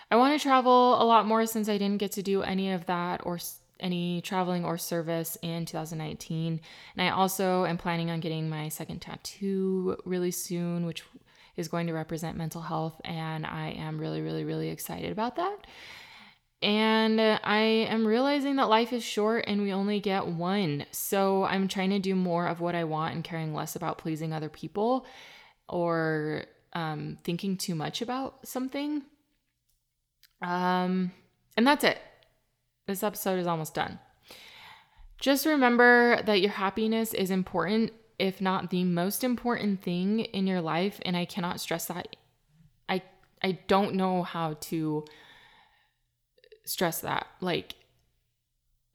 I 0.09 0.15
want 0.15 0.39
to 0.39 0.43
travel 0.43 1.01
a 1.01 1.03
lot 1.03 1.27
more 1.27 1.45
since 1.45 1.69
I 1.69 1.77
didn't 1.77 1.99
get 1.99 2.13
to 2.13 2.23
do 2.23 2.41
any 2.41 2.71
of 2.71 2.85
that 2.85 3.21
or 3.25 3.37
any 3.79 4.21
traveling 4.21 4.65
or 4.65 4.77
service 4.77 5.37
in 5.41 5.65
2019. 5.65 6.59
And 6.95 7.07
I 7.07 7.11
also 7.11 7.65
am 7.65 7.77
planning 7.77 8.09
on 8.09 8.19
getting 8.19 8.49
my 8.49 8.69
second 8.69 9.01
tattoo 9.01 9.97
really 10.05 10.31
soon, 10.31 10.85
which 10.85 11.03
is 11.59 11.67
going 11.67 11.87
to 11.87 11.93
represent 11.93 12.37
mental 12.37 12.61
health. 12.61 12.99
And 13.05 13.45
I 13.45 13.75
am 13.77 13.99
really, 13.99 14.21
really, 14.21 14.43
really 14.43 14.69
excited 14.69 15.11
about 15.11 15.35
that. 15.35 15.57
And 16.61 17.21
I 17.21 17.87
am 17.89 18.05
realizing 18.05 18.57
that 18.57 18.67
life 18.67 18.91
is 18.91 19.03
short 19.03 19.45
and 19.47 19.61
we 19.61 19.71
only 19.71 19.99
get 19.99 20.27
one. 20.27 20.85
So 20.91 21.45
I'm 21.45 21.67
trying 21.67 21.91
to 21.91 21.99
do 21.99 22.15
more 22.15 22.47
of 22.47 22.59
what 22.59 22.75
I 22.75 22.83
want 22.83 23.15
and 23.15 23.23
caring 23.23 23.53
less 23.53 23.75
about 23.75 23.97
pleasing 23.97 24.33
other 24.33 24.49
people 24.49 25.05
or 25.69 26.45
um, 26.73 27.17
thinking 27.23 27.55
too 27.55 27.75
much 27.75 28.01
about 28.01 28.45
something. 28.45 29.03
Um, 30.41 31.11
and 31.55 31.65
that's 31.65 31.83
it. 31.83 31.99
This 32.87 33.03
episode 33.03 33.39
is 33.39 33.47
almost 33.47 33.73
done. 33.73 33.99
Just 35.19 35.45
remember 35.45 36.21
that 36.23 36.41
your 36.41 36.51
happiness 36.51 37.13
is 37.13 37.29
important, 37.29 37.91
if 38.19 38.41
not 38.41 38.69
the 38.69 38.83
most 38.83 39.23
important 39.23 39.81
thing 39.81 40.19
in 40.19 40.45
your 40.45 40.61
life. 40.61 40.99
And 41.03 41.17
I 41.17 41.25
cannot 41.25 41.59
stress 41.59 41.85
that. 41.85 42.15
I 42.87 43.01
I 43.43 43.59
don't 43.67 43.95
know 43.95 44.23
how 44.23 44.55
to 44.61 45.05
stress 46.65 47.01
that. 47.01 47.27
Like, 47.41 47.75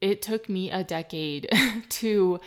it 0.01 0.23
took 0.23 0.49
me 0.49 0.71
a 0.71 0.85
decade 0.85 1.49
to 1.89 2.41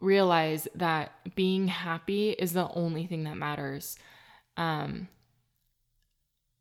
realize 0.00 0.66
that 0.74 1.12
being 1.36 1.68
happy 1.68 2.30
is 2.30 2.52
the 2.52 2.68
only 2.74 3.06
thing 3.06 3.24
that 3.24 3.36
matters. 3.36 3.96
Um, 4.56 5.08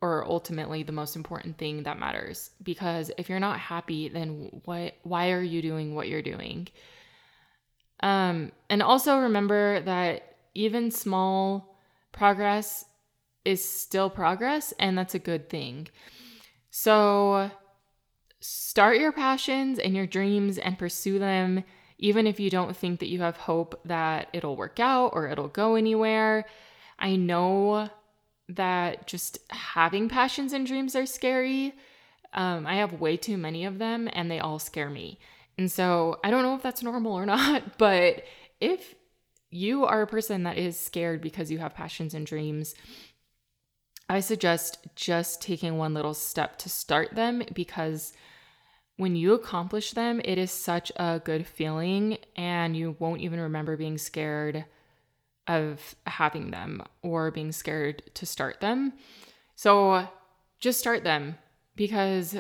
or 0.02 0.26
ultimately 0.26 0.84
the 0.84 0.92
most 0.92 1.16
important 1.16 1.58
thing 1.58 1.84
that 1.84 2.00
matters 2.00 2.52
because 2.64 3.12
if 3.18 3.30
you're 3.30 3.40
not 3.40 3.60
happy 3.60 4.08
then 4.08 4.62
what 4.66 4.96
why 5.04 5.32
are 5.32 5.42
you 5.42 5.62
doing 5.62 5.94
what 5.94 6.08
you're 6.08 6.22
doing 6.22 6.68
um 8.02 8.52
and 8.70 8.82
also 8.82 9.18
remember 9.18 9.82
that 9.82 10.36
even 10.54 10.92
small 10.92 11.76
progress 12.12 12.86
is 13.46 13.64
still 13.64 14.10
progress 14.10 14.74
and 14.80 14.98
that's 14.98 15.16
a 15.16 15.20
good 15.20 15.50
thing 15.50 15.88
so 16.70 17.52
start 18.40 18.98
your 18.98 19.12
passions 19.12 19.80
and 19.80 19.96
your 19.96 20.06
dreams 20.06 20.58
and 20.58 20.78
pursue 20.78 21.20
them, 21.20 21.64
even 21.98 22.26
if 22.28 22.40
you 22.40 22.50
don't 22.50 22.76
think 22.76 23.00
that 23.00 23.10
you 23.10 23.22
have 23.22 23.38
hope 23.38 23.80
that 23.86 24.30
it'll 24.34 24.56
work 24.56 24.80
out 24.80 25.12
or 25.14 25.28
it'll 25.28 25.50
go 25.50 25.76
anywhere. 25.76 26.46
I 26.98 27.16
know 27.16 27.90
that 28.48 29.08
just 29.08 29.40
having 29.50 30.10
passions 30.10 30.54
and 30.54 30.66
dreams 30.66 30.96
are 30.96 31.06
scary. 31.06 31.74
Um, 32.34 32.66
I 32.66 32.76
have 32.76 33.02
way 33.02 33.18
too 33.18 33.38
many 33.38 33.66
of 33.66 33.80
them 33.80 34.10
and 34.14 34.30
they 34.32 34.40
all 34.40 34.60
scare 34.60 34.90
me. 34.90 35.20
And 35.60 35.70
so 35.70 36.18
I 36.24 36.32
don't 36.32 36.44
know 36.44 36.56
if 36.56 36.64
that's 36.64 36.82
normal 36.82 37.12
or 37.12 37.26
not, 37.26 37.78
but 37.78 38.24
if 38.62 38.96
you 39.50 39.84
are 39.84 40.02
a 40.02 40.08
person 40.08 40.44
that 40.44 40.58
is 40.58 40.80
scared 40.80 41.20
because 41.20 41.52
you 41.52 41.58
have 41.58 41.76
passions 41.76 42.14
and 42.14 42.26
dreams, 42.26 42.76
I 44.08 44.22
suggest 44.22 44.88
just 44.96 45.42
taking 45.42 45.78
one 45.78 45.94
little 45.94 46.14
step 46.14 46.58
to 46.60 46.70
start 46.70 47.14
them 47.14 47.44
because 47.54 48.14
when 48.96 49.18
you 49.18 49.34
accomplish 49.34 49.92
them, 49.92 50.22
it 50.24 50.38
is 50.38 50.50
such 50.50 50.94
a 50.96 51.20
good 51.20 51.46
feeling 51.46 52.20
and 52.38 52.78
you 52.78 52.96
won't 52.98 53.20
even 53.20 53.42
remember 53.42 53.76
being 53.76 53.98
scared 53.98 54.64
of 55.46 55.94
having 56.08 56.52
them 56.52 56.82
or 57.02 57.32
being 57.32 57.52
scared 57.52 58.02
to 58.14 58.26
start 58.26 58.62
them. 58.62 58.94
So 59.58 60.08
just 60.62 60.80
start 60.80 61.04
them 61.04 61.38
because 61.76 62.38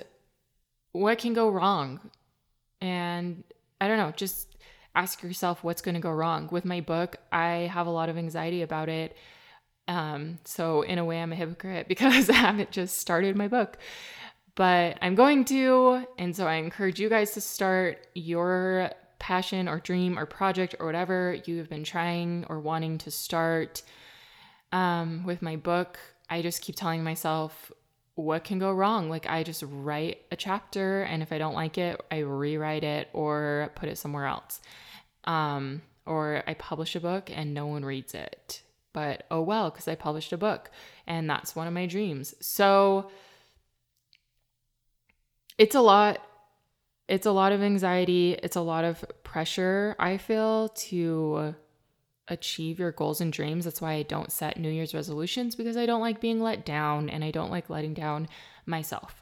what 0.93 1.17
can 1.17 1.33
go 1.33 1.49
wrong? 1.49 1.99
And 2.81 3.43
I 3.81 3.87
don't 3.87 3.97
know, 3.97 4.11
just 4.15 4.55
ask 4.95 5.21
yourself 5.23 5.63
what's 5.63 5.81
going 5.81 5.95
to 5.95 6.01
go 6.01 6.11
wrong. 6.11 6.49
With 6.51 6.65
my 6.65 6.81
book, 6.81 7.17
I 7.31 7.69
have 7.71 7.87
a 7.87 7.91
lot 7.91 8.09
of 8.09 8.17
anxiety 8.17 8.61
about 8.61 8.89
it 8.89 9.15
um, 9.89 10.37
so 10.45 10.83
in 10.83 10.99
a 10.99 11.03
way, 11.03 11.19
I'm 11.19 11.33
a 11.33 11.35
hypocrite 11.35 11.87
because 11.89 12.29
I 12.29 12.33
haven't 12.33 12.71
just 12.71 12.99
started 12.99 13.35
my 13.35 13.49
book, 13.49 13.77
but 14.55 14.97
I'm 15.01 15.15
going 15.15 15.43
to. 15.45 16.05
And 16.17 16.33
so 16.35 16.47
I 16.47 16.55
encourage 16.55 16.99
you 16.99 17.09
guys 17.09 17.31
to 17.31 17.41
start 17.41 18.07
your 18.13 18.91
passion 19.17 19.67
or 19.67 19.79
dream 19.79 20.17
or 20.17 20.25
project 20.25 20.75
or 20.79 20.85
whatever 20.85 21.37
you 21.45 21.57
have 21.57 21.69
been 21.69 21.83
trying 21.83 22.45
or 22.47 22.59
wanting 22.59 22.99
to 22.99 23.11
start. 23.11 23.81
Um, 24.71 25.23
with 25.25 25.41
my 25.41 25.55
book, 25.55 25.97
I 26.29 26.43
just 26.43 26.61
keep 26.61 26.75
telling 26.75 27.03
myself, 27.03 27.71
what 28.23 28.43
can 28.43 28.59
go 28.59 28.71
wrong? 28.71 29.09
Like, 29.09 29.27
I 29.29 29.43
just 29.43 29.63
write 29.67 30.21
a 30.31 30.35
chapter, 30.35 31.03
and 31.03 31.21
if 31.21 31.31
I 31.31 31.37
don't 31.37 31.53
like 31.53 31.77
it, 31.77 31.99
I 32.11 32.19
rewrite 32.19 32.83
it 32.83 33.09
or 33.13 33.71
put 33.75 33.89
it 33.89 33.97
somewhere 33.97 34.25
else. 34.25 34.61
Um, 35.25 35.81
or 36.05 36.43
I 36.47 36.53
publish 36.55 36.95
a 36.95 36.99
book 36.99 37.29
and 37.31 37.53
no 37.53 37.67
one 37.67 37.85
reads 37.85 38.15
it 38.15 38.63
but 38.93 39.25
oh 39.29 39.41
well, 39.41 39.69
because 39.69 39.87
I 39.87 39.95
published 39.95 40.33
a 40.33 40.37
book 40.37 40.71
and 41.07 41.29
that's 41.29 41.55
one 41.55 41.67
of 41.67 41.73
my 41.73 41.85
dreams. 41.85 42.33
So 42.39 43.09
it's 45.57 45.75
a 45.75 45.81
lot. 45.81 46.21
It's 47.07 47.25
a 47.25 47.31
lot 47.31 47.51
of 47.51 47.61
anxiety. 47.61 48.33
It's 48.33 48.55
a 48.55 48.61
lot 48.61 48.83
of 48.83 49.03
pressure, 49.23 49.95
I 49.97 50.17
feel, 50.17 50.69
to 50.69 51.55
achieve 52.29 52.79
your 52.79 52.91
goals 52.91 53.21
and 53.21 53.33
dreams. 53.33 53.65
That's 53.65 53.81
why 53.81 53.93
I 53.93 54.03
don't 54.03 54.31
set 54.31 54.59
New 54.59 54.69
Year's 54.69 54.93
resolutions 54.93 55.55
because 55.55 55.75
I 55.75 55.85
don't 55.85 56.01
like 56.01 56.21
being 56.21 56.41
let 56.41 56.65
down 56.65 57.09
and 57.09 57.23
I 57.23 57.31
don't 57.31 57.51
like 57.51 57.69
letting 57.69 57.93
down 57.93 58.27
myself. 58.65 59.21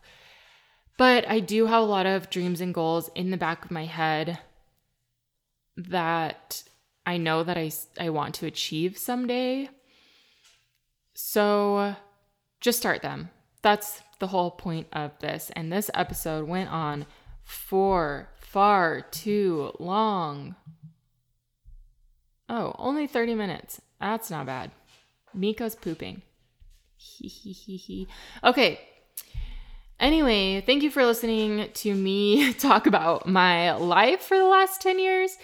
But 0.97 1.27
I 1.27 1.39
do 1.39 1.67
have 1.67 1.81
a 1.81 1.85
lot 1.85 2.05
of 2.05 2.29
dreams 2.29 2.61
and 2.61 2.73
goals 2.73 3.09
in 3.15 3.31
the 3.31 3.37
back 3.37 3.65
of 3.65 3.71
my 3.71 3.85
head 3.85 4.39
that 5.77 6.63
I 7.05 7.17
know 7.17 7.43
that 7.43 7.57
I, 7.57 7.71
I 7.99 8.09
want 8.09 8.35
to 8.35 8.47
achieve 8.47 8.97
someday. 8.97 9.69
So 11.13 11.95
just 12.59 12.79
start 12.79 13.01
them. 13.01 13.29
That's 13.61 14.01
the 14.19 14.27
whole 14.27 14.51
point 14.51 14.87
of 14.91 15.11
this. 15.19 15.51
And 15.55 15.71
this 15.71 15.91
episode 15.93 16.47
went 16.47 16.69
on 16.69 17.05
for 17.43 18.29
far 18.35 19.01
too 19.01 19.71
long. 19.79 20.55
Oh, 22.49 22.73
only 22.77 23.07
30 23.07 23.35
minutes. 23.35 23.81
That's 23.99 24.29
not 24.29 24.45
bad. 24.45 24.71
Mika's 25.33 25.75
pooping. 25.75 26.21
okay. 28.43 28.79
Anyway, 29.99 30.61
thank 30.61 30.83
you 30.83 30.91
for 30.91 31.05
listening 31.05 31.69
to 31.73 31.93
me 31.93 32.53
talk 32.59 32.85
about 32.85 33.27
my 33.27 33.73
life 33.73 34.21
for 34.21 34.37
the 34.37 34.45
last 34.45 34.81
10 34.81 34.99
years. 34.99 35.37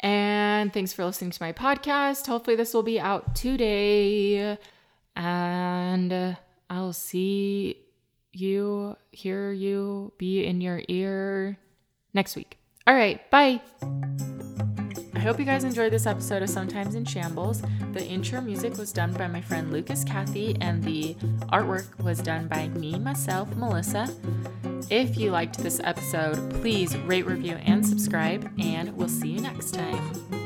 And 0.00 0.72
thanks 0.72 0.92
for 0.92 1.04
listening 1.04 1.30
to 1.30 1.42
my 1.42 1.52
podcast. 1.52 2.26
Hopefully, 2.26 2.56
this 2.56 2.74
will 2.74 2.82
be 2.82 3.00
out 3.00 3.34
today. 3.34 4.58
And 5.16 6.12
uh, 6.12 6.34
I'll 6.68 6.92
see 6.92 7.78
you, 8.32 8.96
hear 9.12 9.52
you, 9.52 10.12
be 10.18 10.44
in 10.44 10.60
your 10.60 10.82
ear 10.88 11.56
next 12.12 12.36
week. 12.36 12.58
All 12.86 12.94
right, 12.94 13.30
bye. 13.30 13.60
I 15.24 15.26
hope 15.26 15.38
you 15.38 15.46
guys 15.46 15.64
enjoyed 15.64 15.90
this 15.90 16.04
episode 16.04 16.42
of 16.42 16.50
Sometimes 16.50 16.94
in 16.94 17.06
Shambles. 17.06 17.62
The 17.94 18.06
intro 18.06 18.42
music 18.42 18.76
was 18.76 18.92
done 18.92 19.14
by 19.14 19.26
my 19.26 19.40
friend 19.40 19.72
Lucas 19.72 20.04
Cathy, 20.04 20.54
and 20.60 20.84
the 20.84 21.14
artwork 21.50 21.98
was 22.04 22.18
done 22.18 22.46
by 22.46 22.68
me, 22.68 22.98
myself, 22.98 23.48
Melissa. 23.56 24.06
If 24.90 25.16
you 25.16 25.30
liked 25.30 25.56
this 25.56 25.80
episode, 25.82 26.50
please 26.60 26.94
rate, 26.98 27.24
review, 27.24 27.54
and 27.64 27.86
subscribe, 27.86 28.52
and 28.58 28.94
we'll 28.94 29.08
see 29.08 29.30
you 29.30 29.40
next 29.40 29.70
time. 29.70 30.43